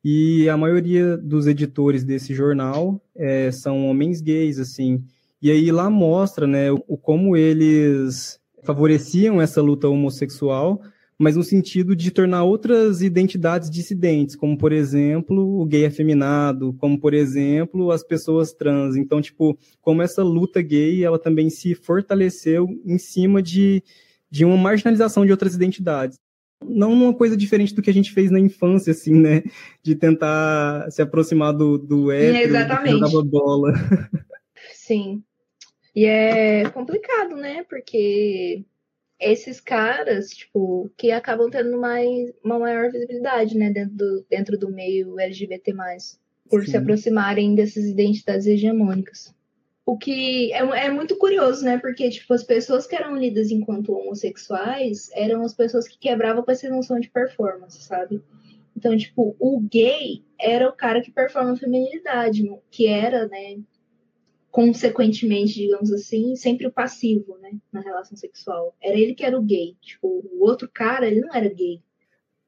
e 0.04 0.48
a 0.50 0.56
maioria 0.56 1.18
dos 1.18 1.48
editores 1.48 2.04
desse 2.04 2.32
jornal 2.32 3.02
é, 3.16 3.50
são 3.52 3.88
homens 3.88 4.22
gays, 4.22 4.60
assim. 4.60 5.04
E 5.42 5.50
aí 5.50 5.72
lá 5.72 5.90
mostra, 5.90 6.46
né, 6.46 6.72
o, 6.72 6.98
como 6.98 7.36
eles 7.36 8.40
favoreciam 8.64 9.42
essa 9.42 9.62
luta 9.62 9.88
homossexual, 9.88 10.80
mas 11.18 11.36
no 11.36 11.44
sentido 11.44 11.96
de 11.96 12.12
tornar 12.12 12.44
outras 12.44 13.02
identidades 13.02 13.70
dissidentes, 13.70 14.36
como 14.36 14.58
por 14.58 14.72
exemplo 14.72 15.60
o 15.60 15.66
gay 15.66 15.86
afeminado, 15.86 16.74
como 16.74 17.00
por 17.00 17.14
exemplo 17.14 17.90
as 17.90 18.04
pessoas 18.04 18.54
trans. 18.54 18.96
Então, 18.96 19.22
tipo, 19.22 19.58
como 19.82 20.02
essa 20.04 20.22
luta 20.22 20.62
gay, 20.62 21.04
ela 21.04 21.18
também 21.18 21.50
se 21.50 21.74
fortaleceu 21.74 22.68
em 22.86 22.98
cima 22.98 23.42
de, 23.42 23.82
de 24.30 24.46
uma 24.46 24.58
marginalização 24.58 25.26
de 25.26 25.32
outras 25.32 25.56
identidades. 25.56 26.20
Não 26.64 26.92
uma 26.92 27.14
coisa 27.14 27.36
diferente 27.36 27.74
do 27.74 27.82
que 27.82 27.90
a 27.90 27.94
gente 27.94 28.12
fez 28.12 28.32
na 28.32 28.40
infância, 28.40 28.92
assim, 28.92 29.14
né? 29.14 29.44
De 29.84 29.96
tentar 29.96 30.90
se 30.90 31.02
aproximar 31.02 31.54
do, 31.54 31.78
do 31.78 32.12
hétero, 32.12 32.56
Exatamente. 32.56 33.00
jogava 33.00 33.24
bola. 33.24 33.74
Sim. 34.74 35.24
E 35.96 36.06
é 36.06 36.70
complicado, 36.70 37.36
né? 37.36 37.64
Porque 37.70 38.66
esses 39.20 39.60
caras, 39.60 40.30
tipo, 40.30 40.92
que 40.98 41.12
acabam 41.12 41.50
tendo 41.50 41.80
mais, 41.80 42.32
uma 42.44 42.60
maior 42.60 42.92
visibilidade, 42.92 43.58
né, 43.58 43.72
dentro 43.72 43.96
do, 43.96 44.26
dentro 44.30 44.58
do 44.58 44.70
meio 44.70 45.20
LGBT+, 45.20 45.74
por 46.50 46.64
Sim. 46.64 46.72
se 46.72 46.78
aproximarem 46.78 47.56
dessas 47.56 47.86
identidades 47.86 48.46
hegemônicas. 48.46 49.34
O 49.86 49.98
que 49.98 50.52
é, 50.52 50.58
é, 50.86 50.90
muito 50.90 51.16
curioso, 51.16 51.64
né, 51.64 51.78
porque, 51.78 52.10
tipo, 52.10 52.34
as 52.34 52.44
pessoas 52.44 52.88
que 52.88 52.96
eram 52.96 53.16
lidas 53.16 53.52
enquanto 53.52 53.94
homossexuais 53.94 55.10
eram 55.14 55.44
as 55.44 55.54
pessoas 55.54 55.88
que 55.88 55.98
quebravam 56.00 56.44
com 56.44 56.52
essa 56.52 56.68
noção 56.70 57.00
de 57.00 57.10
performance, 57.10 57.84
sabe? 57.84 58.22
Então, 58.76 58.98
tipo, 58.98 59.36
o 59.40 59.60
gay 59.60 60.24
era 60.40 60.68
o 60.68 60.74
cara 60.74 61.02
que 61.02 61.12
performa 61.12 61.54
a 61.54 61.56
feminilidade, 61.56 62.44
que 62.72 62.88
era, 62.88 63.28
né, 63.28 63.60
consequentemente, 64.50 65.54
digamos 65.54 65.92
assim, 65.92 66.36
sempre 66.36 66.66
o 66.66 66.72
passivo, 66.72 67.38
né, 67.40 67.52
na 67.72 67.82
relação 67.82 68.18
sexual. 68.18 68.76
Era 68.82 68.98
ele 68.98 69.14
que 69.14 69.24
era 69.24 69.38
o 69.38 69.42
gay. 69.42 69.76
Tipo, 69.82 70.08
o 70.08 70.44
outro 70.44 70.70
cara, 70.74 71.06
ele 71.06 71.22
não 71.22 71.34
era 71.34 71.48
gay. 71.48 71.82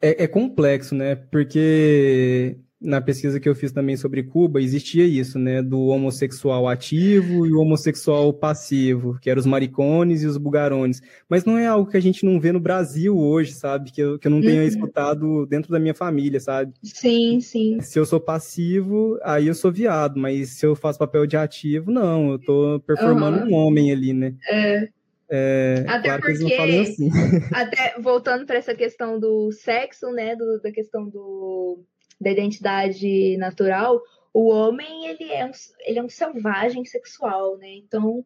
É, 0.01 0.23
é 0.23 0.27
complexo, 0.27 0.95
né? 0.95 1.15
Porque 1.15 2.57
na 2.79 3.01
pesquisa 3.01 3.39
que 3.39 3.49
eu 3.49 3.55
fiz 3.55 3.71
também 3.71 3.97
sobre 3.97 4.23
Cuba, 4.23 4.61
existia 4.61 5.03
isso, 5.03 5.39
né? 5.39 5.61
Do 5.61 5.87
homossexual 5.87 6.67
ativo 6.67 7.45
e 7.45 7.51
o 7.51 7.59
homossexual 7.59 8.31
passivo, 8.31 9.17
que 9.19 9.29
eram 9.29 9.39
os 9.39 9.45
maricones 9.45 10.21
e 10.21 10.27
os 10.27 10.37
bugarones. 10.37 11.01
Mas 11.27 11.43
não 11.43 11.57
é 11.57 11.65
algo 11.65 11.89
que 11.89 11.97
a 11.97 12.01
gente 12.01 12.23
não 12.23 12.39
vê 12.39 12.51
no 12.51 12.59
Brasil 12.59 13.17
hoje, 13.17 13.53
sabe? 13.53 13.91
Que 13.91 14.01
eu, 14.01 14.19
que 14.19 14.27
eu 14.27 14.31
não 14.31 14.41
tenha 14.41 14.61
uhum. 14.61 14.67
escutado 14.67 15.45
dentro 15.47 15.71
da 15.71 15.79
minha 15.79 15.95
família, 15.95 16.39
sabe? 16.39 16.73
Sim, 16.83 17.39
sim. 17.39 17.79
Se 17.81 17.97
eu 17.97 18.05
sou 18.05 18.19
passivo, 18.19 19.17
aí 19.23 19.47
eu 19.47 19.55
sou 19.55 19.71
viado, 19.71 20.19
mas 20.19 20.49
se 20.59 20.65
eu 20.65 20.75
faço 20.75 20.99
papel 20.99 21.25
de 21.25 21.35
ativo, 21.35 21.91
não, 21.91 22.31
eu 22.31 22.39
tô 22.39 22.79
performando 22.85 23.39
uhum. 23.39 23.49
um 23.49 23.53
homem 23.53 23.91
ali, 23.91 24.13
né? 24.13 24.35
É. 24.49 24.87
É, 25.29 25.83
até 25.89 26.07
claro 26.07 26.21
porque, 26.21 26.53
assim. 26.53 27.09
até 27.51 27.99
voltando 27.99 28.45
para 28.45 28.55
essa 28.55 28.73
questão 28.73 29.19
do 29.19 29.51
sexo, 29.51 30.09
né, 30.13 30.37
do, 30.37 30.61
da 30.61 30.71
questão 30.71 31.09
do 31.09 31.83
da 32.19 32.31
identidade 32.31 33.37
natural, 33.37 34.01
o 34.33 34.49
homem 34.49 35.07
ele 35.07 35.31
é 35.31 35.45
um, 35.45 35.51
ele 35.85 35.99
é 35.99 36.03
um 36.03 36.09
selvagem 36.09 36.85
sexual, 36.85 37.57
né? 37.57 37.75
Então 37.75 38.25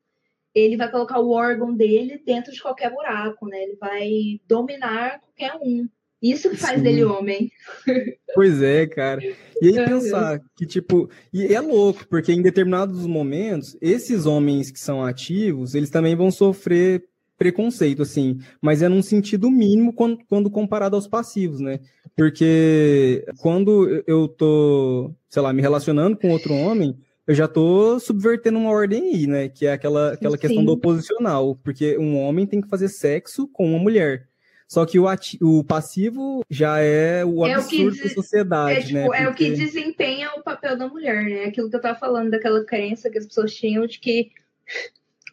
ele 0.54 0.75
vai 0.75 0.91
colocar 0.91 1.19
o 1.19 1.32
órgão 1.32 1.73
dele 1.73 2.21
dentro 2.25 2.51
de 2.51 2.62
qualquer 2.62 2.91
buraco, 2.91 3.47
né? 3.47 3.63
Ele 3.63 3.75
vai 3.75 4.10
dominar 4.47 5.19
qualquer 5.19 5.56
um. 5.62 5.88
Isso 6.21 6.51
que 6.51 6.58
faz 6.58 6.77
Sim. 6.77 6.84
dele 6.84 7.04
homem. 7.04 7.51
Pois 8.34 8.62
é, 8.62 8.88
cara. 8.88 9.21
E 9.62 9.67
aí 9.67 9.86
pensar 9.86 10.39
que, 10.56 10.65
tipo, 10.65 11.10
e 11.34 11.54
é 11.54 11.60
louco, 11.60 12.08
porque 12.08 12.32
em 12.32 12.41
determinados 12.41 13.06
momentos, 13.06 13.75
esses 13.82 14.25
homens 14.25 14.71
que 14.71 14.80
são 14.80 15.04
ativos, 15.04 15.75
eles 15.75 15.89
também 15.89 16.15
vão 16.15 16.32
sofrer 16.32 17.04
preconceito, 17.41 18.04
assim, 18.04 18.38
mas 18.62 18.84
é 18.84 18.88
num 18.88 19.01
sentido 19.01 19.49
mínimo 19.49 19.91
quando, 19.93 20.19
quando 20.30 20.47
comparado 20.47 20.95
aos 20.95 21.08
passivos, 21.08 21.60
né? 21.60 21.80
Porque 22.15 23.25
quando 23.39 24.04
eu 24.06 24.27
tô, 24.27 25.12
sei 25.27 25.41
lá, 25.41 25.51
me 25.51 25.60
relacionando 25.60 26.15
com 26.15 26.30
outro 26.30 26.54
homem, 26.54 26.95
eu 27.25 27.34
já 27.34 27.47
tô 27.47 27.99
subvertendo 27.99 28.60
uma 28.60 28.69
ordem 28.69 29.15
aí, 29.15 29.25
né? 29.25 29.49
Que 29.49 29.65
é 29.65 29.73
aquela, 29.73 30.13
aquela 30.13 30.38
questão 30.38 30.63
do 30.63 30.73
oposicional, 30.73 31.56
porque 31.63 31.97
um 31.97 32.15
homem 32.19 32.45
tem 32.45 32.62
que 32.62 32.69
fazer 32.69 32.89
sexo 32.89 33.47
com 33.47 33.71
uma 33.71 33.80
mulher. 33.80 34.27
Só 34.67 34.86
que 34.86 34.99
o, 34.99 35.08
ati 35.08 35.39
o 35.41 35.63
passivo 35.63 36.45
já 36.47 36.77
é 36.77 37.25
o 37.25 37.43
absurdo 37.43 37.97
é 37.97 38.01
o 38.01 38.04
da 38.04 38.13
sociedade, 38.13 38.77
é, 38.77 38.82
tipo, 38.82 38.93
né? 38.93 39.06
Porque... 39.06 39.23
É 39.23 39.30
o 39.30 39.34
que 39.34 39.49
desempenha 39.49 40.30
o 40.38 40.43
papel 40.43 40.77
da 40.77 40.88
mulher, 40.88 41.23
né? 41.23 41.45
Aquilo 41.45 41.71
que 41.71 41.75
eu 41.75 41.82
tava 41.82 41.97
falando, 41.97 42.30
daquela 42.30 42.63
crença 42.63 43.10
que 43.10 43.17
as 43.17 43.25
pessoas 43.25 43.51
tinham 43.51 43.88
de 43.88 43.99
que 43.99 44.30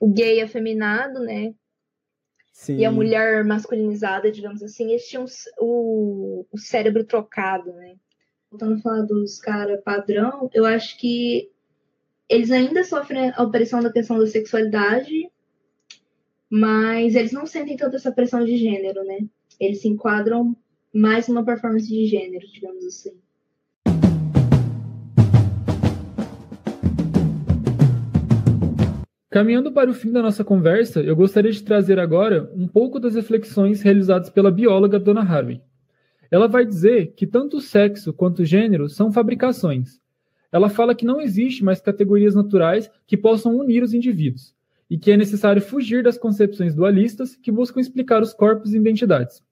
o 0.00 0.08
gay 0.08 0.40
afeminado, 0.40 1.20
né? 1.20 1.52
Sim. 2.58 2.78
e 2.78 2.84
a 2.84 2.90
mulher 2.90 3.44
masculinizada, 3.44 4.32
digamos 4.32 4.64
assim, 4.64 4.90
eles 4.90 5.06
tinham 5.06 5.24
o, 5.60 6.44
o 6.50 6.58
cérebro 6.58 7.04
trocado, 7.04 7.72
né? 7.72 7.94
Voltando 8.50 8.74
a 8.74 8.80
falar 8.80 9.02
dos 9.02 9.38
caras 9.38 9.80
padrão, 9.84 10.50
eu 10.52 10.66
acho 10.66 10.98
que 10.98 11.52
eles 12.28 12.50
ainda 12.50 12.82
sofrem 12.82 13.30
a 13.30 13.44
opressão 13.44 13.80
da 13.80 13.92
questão 13.92 14.18
da 14.18 14.26
sexualidade, 14.26 15.30
mas 16.50 17.14
eles 17.14 17.30
não 17.30 17.46
sentem 17.46 17.76
tanta 17.76 17.94
essa 17.94 18.10
pressão 18.10 18.44
de 18.44 18.56
gênero, 18.56 19.04
né? 19.04 19.18
Eles 19.60 19.80
se 19.80 19.88
enquadram 19.88 20.56
mais 20.92 21.28
numa 21.28 21.44
performance 21.44 21.86
de 21.86 22.06
gênero, 22.06 22.44
digamos 22.50 22.84
assim. 22.84 23.16
Caminhando 29.30 29.70
para 29.70 29.90
o 29.90 29.94
fim 29.94 30.10
da 30.10 30.22
nossa 30.22 30.42
conversa, 30.42 31.02
eu 31.02 31.14
gostaria 31.14 31.52
de 31.52 31.62
trazer 31.62 31.98
agora 31.98 32.50
um 32.54 32.66
pouco 32.66 32.98
das 32.98 33.14
reflexões 33.14 33.82
realizadas 33.82 34.30
pela 34.30 34.50
bióloga 34.50 34.98
Dona 34.98 35.20
Harvey. 35.20 35.60
Ela 36.30 36.48
vai 36.48 36.64
dizer 36.64 37.12
que 37.14 37.26
tanto 37.26 37.58
o 37.58 37.60
sexo 37.60 38.10
quanto 38.14 38.40
o 38.40 38.44
gênero 38.46 38.88
são 38.88 39.12
fabricações. 39.12 40.00
Ela 40.50 40.70
fala 40.70 40.94
que 40.94 41.04
não 41.04 41.20
existe 41.20 41.62
mais 41.62 41.78
categorias 41.78 42.34
naturais 42.34 42.90
que 43.06 43.18
possam 43.18 43.54
unir 43.54 43.82
os 43.82 43.92
indivíduos 43.92 44.54
e 44.88 44.96
que 44.96 45.12
é 45.12 45.16
necessário 45.16 45.60
fugir 45.60 46.02
das 46.02 46.16
concepções 46.16 46.74
dualistas 46.74 47.36
que 47.36 47.52
buscam 47.52 47.80
explicar 47.80 48.22
os 48.22 48.32
corpos 48.32 48.72
e 48.72 48.78
identidades. 48.78 49.42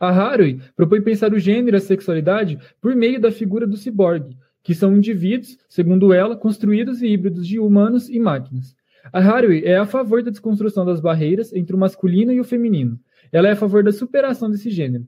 A 0.00 0.08
Harvey 0.08 0.62
propõe 0.74 1.02
pensar 1.02 1.34
o 1.34 1.38
gênero 1.38 1.76
e 1.76 1.78
a 1.78 1.80
sexualidade 1.80 2.58
por 2.80 2.96
meio 2.96 3.20
da 3.20 3.30
figura 3.30 3.66
do 3.66 3.76
ciborgue, 3.76 4.38
que 4.62 4.74
são 4.74 4.96
indivíduos, 4.96 5.58
segundo 5.68 6.10
ela, 6.10 6.36
construídos 6.36 7.02
e 7.02 7.08
híbridos 7.08 7.46
de 7.46 7.58
humanos 7.58 8.08
e 8.08 8.18
máquinas. 8.18 8.77
A 9.12 9.20
Haraway 9.20 9.64
é 9.64 9.76
a 9.76 9.86
favor 9.86 10.22
da 10.22 10.30
desconstrução 10.30 10.84
das 10.84 11.00
barreiras 11.00 11.52
entre 11.52 11.74
o 11.74 11.78
masculino 11.78 12.32
e 12.32 12.40
o 12.40 12.44
feminino. 12.44 12.98
Ela 13.32 13.48
é 13.48 13.52
a 13.52 13.56
favor 13.56 13.82
da 13.82 13.92
superação 13.92 14.50
desse 14.50 14.70
gênero. 14.70 15.06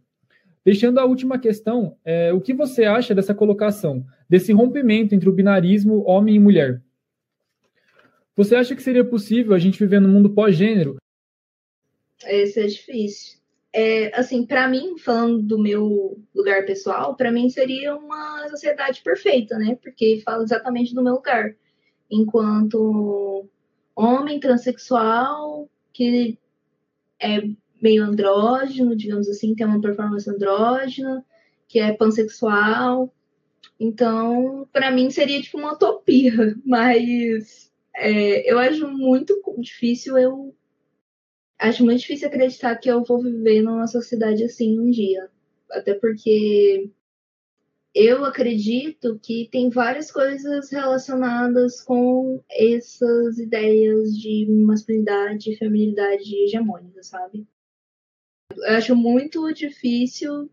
Deixando 0.65 0.99
a 0.99 1.05
última 1.05 1.39
questão, 1.39 1.97
é, 2.05 2.33
o 2.33 2.41
que 2.41 2.53
você 2.53 2.85
acha 2.85 3.15
dessa 3.15 3.35
colocação, 3.35 4.05
desse 4.29 4.53
rompimento 4.53 5.15
entre 5.15 5.29
o 5.29 5.33
binarismo 5.33 6.05
homem 6.07 6.37
e 6.37 6.41
mulher? 6.41 6.83
Você 8.37 8.55
acha 8.55 8.75
que 8.77 8.83
seria 8.83 9.05
possível 9.05 9.55
a 9.55 9.59
gente 9.59 9.79
viver 9.79 10.01
num 10.01 10.09
mundo 10.09 10.31
pós-gênero? 10.31 10.97
Esse 12.27 12.61
é 12.61 12.67
difícil. 12.67 13.41
É, 13.73 14.19
assim, 14.19 14.45
para 14.45 14.69
mim, 14.69 14.99
falando 14.99 15.43
do 15.43 15.59
meu 15.59 16.21
lugar 16.35 16.67
pessoal, 16.67 17.15
para 17.15 17.31
mim 17.31 17.49
seria 17.49 17.97
uma 17.97 18.49
sociedade 18.49 19.01
perfeita, 19.03 19.57
né? 19.59 19.79
Porque 19.81 20.21
fala 20.25 20.43
exatamente 20.43 20.95
do 20.95 21.03
meu 21.03 21.15
lugar. 21.15 21.55
Enquanto 22.11 23.49
homem 24.01 24.41
transexual 24.41 25.69
que 25.93 26.39
é 27.21 27.43
meio 27.81 28.05
andrógeno, 28.05 28.97
digamos 28.97 29.29
assim, 29.29 29.55
tem 29.55 29.67
uma 29.67 29.81
performance 29.81 30.29
andrógena, 30.29 31.25
que 31.69 31.79
é 31.79 31.93
pansexual. 31.93 33.13
Então, 33.79 34.69
para 34.73 34.91
mim 34.91 35.11
seria 35.11 35.41
tipo 35.41 35.59
uma 35.59 35.73
utopia, 35.73 36.33
mas 36.65 37.73
é, 37.95 38.51
eu 38.51 38.59
acho 38.59 38.89
muito 38.89 39.41
difícil 39.59 40.19
eu 40.19 40.55
acho 41.59 41.85
muito 41.85 42.01
difícil 42.01 42.29
acreditar 42.29 42.77
que 42.77 42.91
eu 42.91 43.05
vou 43.05 43.23
viver 43.23 43.63
numa 43.63 43.87
sociedade 43.87 44.45
assim 44.45 44.79
um 44.79 44.91
dia. 44.91 45.29
Até 45.71 45.95
porque 45.95 46.91
eu 47.95 48.25
acredito 48.25 49.19
que 49.21 49.49
tem 49.51 49.69
várias 49.69 50.13
coisas 50.13 50.71
relacionadas 50.71 51.83
com 51.83 52.43
essas 52.49 53.39
ideias 53.39 54.17
de 54.17 54.47
masculinidade 54.49 55.51
e 55.51 55.57
feminilidade 55.57 56.35
hegemônica, 56.45 57.03
sabe? 57.03 57.47
Eu 58.57 58.77
acho 58.77 58.95
muito 58.95 59.53
difícil 59.53 60.49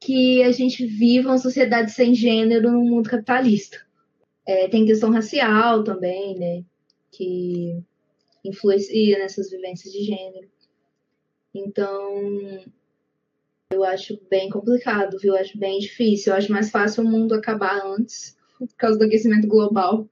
que 0.00 0.42
a 0.42 0.50
gente 0.50 0.84
viva 0.84 1.28
uma 1.28 1.38
sociedade 1.38 1.92
sem 1.92 2.14
gênero 2.14 2.72
no 2.72 2.84
mundo 2.84 3.08
capitalista. 3.08 3.80
É, 4.44 4.68
tem 4.68 4.84
questão 4.84 5.10
racial 5.10 5.84
também, 5.84 6.36
né? 6.36 6.64
Que 7.12 7.80
influencia 8.44 9.18
nessas 9.18 9.50
vivências 9.50 9.92
de 9.92 10.02
gênero. 10.02 10.50
Então, 11.54 12.64
eu 13.72 13.84
acho 13.84 14.18
bem 14.30 14.48
complicado, 14.50 15.18
viu? 15.18 15.34
Eu 15.34 15.40
acho 15.40 15.58
bem 15.58 15.78
difícil. 15.78 16.32
Eu 16.32 16.38
acho 16.38 16.52
mais 16.52 16.70
fácil 16.70 17.04
o 17.04 17.08
mundo 17.08 17.34
acabar 17.34 17.84
antes, 17.84 18.36
por 18.58 18.68
causa 18.76 18.98
do 18.98 19.04
aquecimento 19.04 19.48
global, 19.48 20.08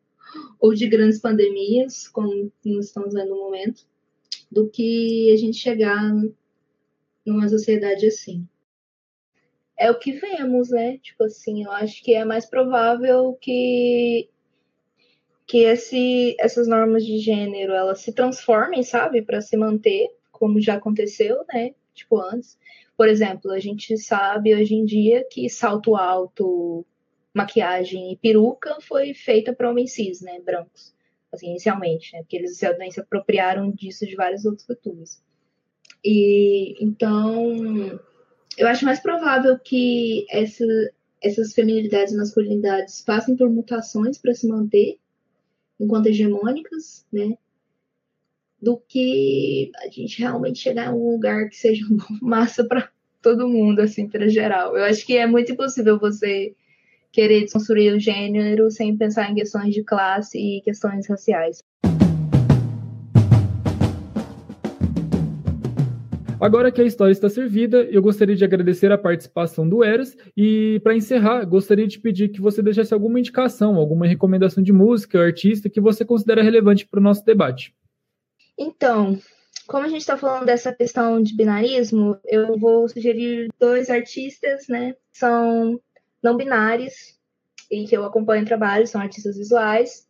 ou 0.59 0.75
de 0.75 0.89
grandes 0.89 1.21
pandemias, 1.21 2.09
como 2.09 2.51
nós 2.65 2.87
estamos 2.87 3.15
vendo 3.15 3.31
no 3.31 3.39
momento, 3.39 3.83
do 4.51 4.69
que 4.69 5.31
a 5.33 5.37
gente 5.37 5.59
chegar 5.59 6.13
numa 7.25 7.49
sociedade 7.49 8.07
assim. 8.07 8.47
É 9.77 9.91
o 9.91 9.99
que 9.99 10.13
vemos, 10.13 10.71
né? 10.71 10.99
Tipo 10.99 11.25
assim, 11.25 11.65
eu 11.65 11.71
acho 11.73 12.03
que 12.03 12.15
é 12.15 12.25
mais 12.25 12.47
provável 12.47 13.37
que 13.41 14.29
que 15.47 15.65
esse, 15.65 16.37
essas 16.39 16.69
normas 16.69 17.05
de 17.05 17.19
gênero 17.19 17.73
elas 17.73 18.01
se 18.01 18.13
transformem, 18.15 18.85
sabe, 18.85 19.21
para 19.21 19.41
se 19.41 19.57
manter, 19.57 20.09
como 20.41 20.61
já 20.61 20.75
aconteceu, 20.75 21.45
né? 21.53 21.75
Tipo 21.95 22.19
antes. 22.19 22.59
Por 22.97 23.09
exemplo, 23.09 23.53
a 23.53 23.59
gente 23.61 23.97
sabe 23.99 24.55
hoje 24.55 24.75
em 24.75 24.85
dia 24.85 25.25
que 25.31 25.49
salto 25.49 25.95
alto, 25.95 26.85
maquiagem 27.35 28.13
e 28.13 28.17
peruca 28.17 28.79
foi 28.81 29.15
feita 29.15 29.53
para 29.53 29.71
homens 29.71 29.93
cis, 29.93 30.21
né, 30.21 30.41
brancos, 30.41 30.95
assim, 31.33 31.51
inicialmente, 31.51 32.13
né, 32.13 32.23
porque 32.23 32.37
eles 32.37 32.57
se 32.57 32.67
apropriaram 33.01 33.71
disso 33.71 34.07
de 34.07 34.17
várias 34.17 34.45
outras 34.45 34.67
culturas. 34.67 35.23
E 36.05 36.75
então, 36.83 38.01
eu 38.57 38.67
acho 38.67 38.85
mais 38.85 39.01
provável 39.01 39.59
que 39.59 40.27
essa, 40.31 40.65
essas 41.23 41.53
feminilidades 41.53 42.13
e 42.13 42.17
masculinidades 42.17 43.03
passem 43.03 43.37
por 43.37 43.49
mutações 43.49 44.19
para 44.19 44.35
se 44.35 44.49
manter 44.49 44.99
enquanto 45.79 46.07
hegemônicas, 46.07 47.07
né? 47.13 47.37
Do 48.61 48.77
que 48.77 49.71
a 49.77 49.89
gente 49.89 50.19
realmente 50.19 50.59
chegar 50.59 50.87
em 50.89 50.95
um 50.95 51.13
lugar 51.13 51.49
que 51.49 51.57
seja 51.57 51.85
massa 52.21 52.65
para 52.65 52.91
todo 53.23 53.49
mundo, 53.49 53.81
assim, 53.81 54.09
para 54.09 54.29
geral. 54.29 54.77
Eu 54.77 54.85
acho 54.85 55.05
que 55.05 55.17
é 55.17 55.27
muito 55.27 55.53
impossível 55.53 55.99
você 55.99 56.55
querer 57.13 57.41
desconstruir 57.43 57.95
o 57.95 58.01
gênero 58.01 58.71
sem 58.71 58.97
pensar 58.97 59.31
em 59.31 59.35
questões 59.35 59.75
de 59.75 59.83
classe 59.83 60.39
e 60.39 60.61
questões 60.63 61.09
raciais. 61.09 61.63
Agora 66.41 66.73
que 66.73 66.81
a 66.81 66.85
história 66.85 67.13
está 67.13 67.29
servida, 67.29 67.83
eu 67.91 68.01
gostaria 68.01 68.35
de 68.35 68.43
agradecer 68.43 68.91
a 68.91 68.97
participação 68.97 69.69
do 69.69 69.85
Eras 69.85 70.17
e, 70.35 70.81
para 70.83 70.97
encerrar, 70.97 71.45
gostaria 71.45 71.87
de 71.87 71.99
pedir 72.01 72.31
que 72.31 72.41
você 72.41 72.63
deixasse 72.63 72.95
alguma 72.95 73.19
indicação, 73.19 73.77
alguma 73.77 74.07
recomendação 74.07 74.63
de 74.63 74.73
música, 74.73 75.21
artista 75.21 75.69
que 75.69 75.83
você 75.83 76.03
considera 76.03 76.43
relevante 76.43 76.87
para 76.87 76.99
o 76.99 77.03
nosso 77.03 77.23
debate. 77.27 77.75
Então, 78.63 79.19
como 79.67 79.87
a 79.87 79.89
gente 79.89 80.03
está 80.03 80.19
falando 80.19 80.45
dessa 80.45 80.71
questão 80.71 81.23
de 81.23 81.35
binarismo, 81.35 82.21
eu 82.27 82.59
vou 82.59 82.87
sugerir 82.87 83.49
dois 83.59 83.89
artistas, 83.89 84.69
né? 84.69 84.95
São 85.11 85.81
não 86.23 86.37
binários 86.37 87.19
e 87.71 87.87
que 87.87 87.97
eu 87.97 88.05
acompanho 88.05 88.43
o 88.43 88.47
trabalho, 88.47 88.87
são 88.87 89.01
artistas 89.01 89.39
visuais. 89.39 90.07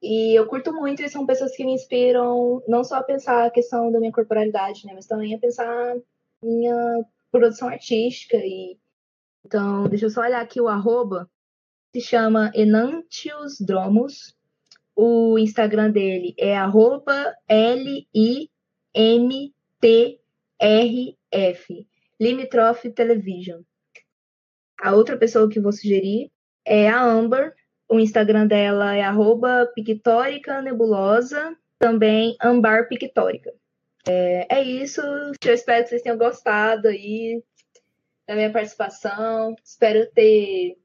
E 0.00 0.38
eu 0.38 0.46
curto 0.46 0.72
muito 0.72 1.02
e 1.02 1.08
são 1.08 1.26
pessoas 1.26 1.56
que 1.56 1.64
me 1.64 1.72
inspiram 1.72 2.62
não 2.68 2.84
só 2.84 2.98
a 2.98 3.02
pensar 3.02 3.46
a 3.46 3.50
questão 3.50 3.90
da 3.90 3.98
minha 3.98 4.12
corporalidade, 4.12 4.86
né, 4.86 4.92
mas 4.94 5.06
também 5.06 5.34
a 5.34 5.38
pensar 5.38 5.96
minha 6.40 7.04
produção 7.32 7.66
artística. 7.66 8.36
E 8.36 8.78
então, 9.44 9.88
deixa 9.88 10.06
eu 10.06 10.10
só 10.10 10.20
olhar 10.20 10.40
aqui 10.40 10.60
o 10.60 10.68
arroba. 10.68 11.28
Se 11.92 12.00
chama 12.00 12.52
Enantius 12.54 13.60
Dromos. 13.60 14.38
O 15.02 15.38
Instagram 15.38 15.90
dele 15.92 16.34
é 16.36 16.54
arroba 16.54 17.34
L-I-M-T-R-F. 17.48 18.50
Limitrof 22.20 22.90
Television. 22.90 23.62
A 24.78 24.94
outra 24.94 25.16
pessoa 25.16 25.48
que 25.48 25.58
vou 25.58 25.72
sugerir 25.72 26.30
é 26.66 26.86
a 26.90 27.02
Amber, 27.02 27.54
o 27.88 27.98
Instagram 27.98 28.46
dela 28.46 28.94
é 28.94 29.00
arroba 29.00 29.72
pictórica 29.74 30.60
nebulosa, 30.60 31.56
também 31.78 32.36
ambar 32.38 32.86
pictórica. 32.86 33.50
É, 34.06 34.54
é, 34.54 34.62
isso. 34.62 35.00
Eu 35.00 35.54
espero 35.54 35.82
que 35.82 35.88
vocês 35.88 36.02
tenham 36.02 36.18
gostado 36.18 36.88
aí 36.88 37.42
da 38.28 38.34
minha 38.34 38.52
participação. 38.52 39.56
Espero 39.64 40.06
ter 40.10 40.76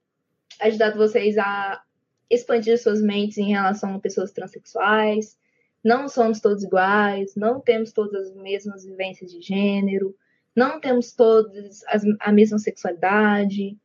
ajudado 0.61 0.95
vocês 0.97 1.37
a 1.37 1.83
expandir 2.29 2.81
suas 2.81 3.01
mentes 3.01 3.37
em 3.37 3.49
relação 3.49 3.95
a 3.95 3.99
pessoas 3.99 4.31
transexuais. 4.31 5.37
Não 5.83 6.07
somos 6.07 6.39
todos 6.39 6.63
iguais, 6.63 7.35
não 7.35 7.59
temos 7.59 7.91
todas 7.91 8.29
as 8.29 8.35
mesmas 8.35 8.85
vivências 8.85 9.31
de 9.31 9.41
gênero, 9.41 10.15
não 10.55 10.79
temos 10.79 11.11
todos 11.11 11.83
as, 11.87 12.03
a 12.19 12.31
mesma 12.31 12.57
sexualidade. 12.57 13.77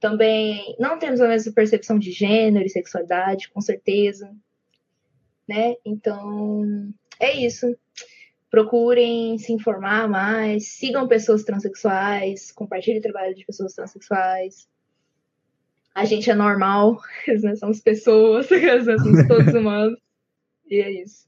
Também 0.00 0.76
não 0.78 0.98
temos 0.98 1.20
a 1.20 1.28
mesma 1.28 1.52
percepção 1.52 1.98
de 1.98 2.12
gênero 2.12 2.64
e 2.64 2.70
sexualidade, 2.70 3.50
com 3.50 3.60
certeza. 3.60 4.34
Né? 5.48 5.74
Então, 5.84 6.92
é 7.20 7.36
isso. 7.36 7.76
Procurem 8.50 9.36
se 9.38 9.52
informar 9.52 10.08
mais, 10.08 10.68
sigam 10.68 11.08
pessoas 11.08 11.44
transexuais, 11.44 12.52
compartilhem 12.52 13.00
o 13.00 13.02
trabalho 13.02 13.34
de 13.34 13.44
pessoas 13.44 13.74
transexuais. 13.74 14.68
A 15.96 16.04
gente 16.04 16.30
é 16.30 16.34
normal, 16.34 17.00
nós 17.42 17.58
somos 17.58 17.80
pessoas, 17.80 18.46
nós 18.86 19.00
somos 19.00 19.26
todos 19.26 19.48
humanos. 19.56 19.98
E 20.66 20.82
é 20.82 21.02
isso. 21.02 21.26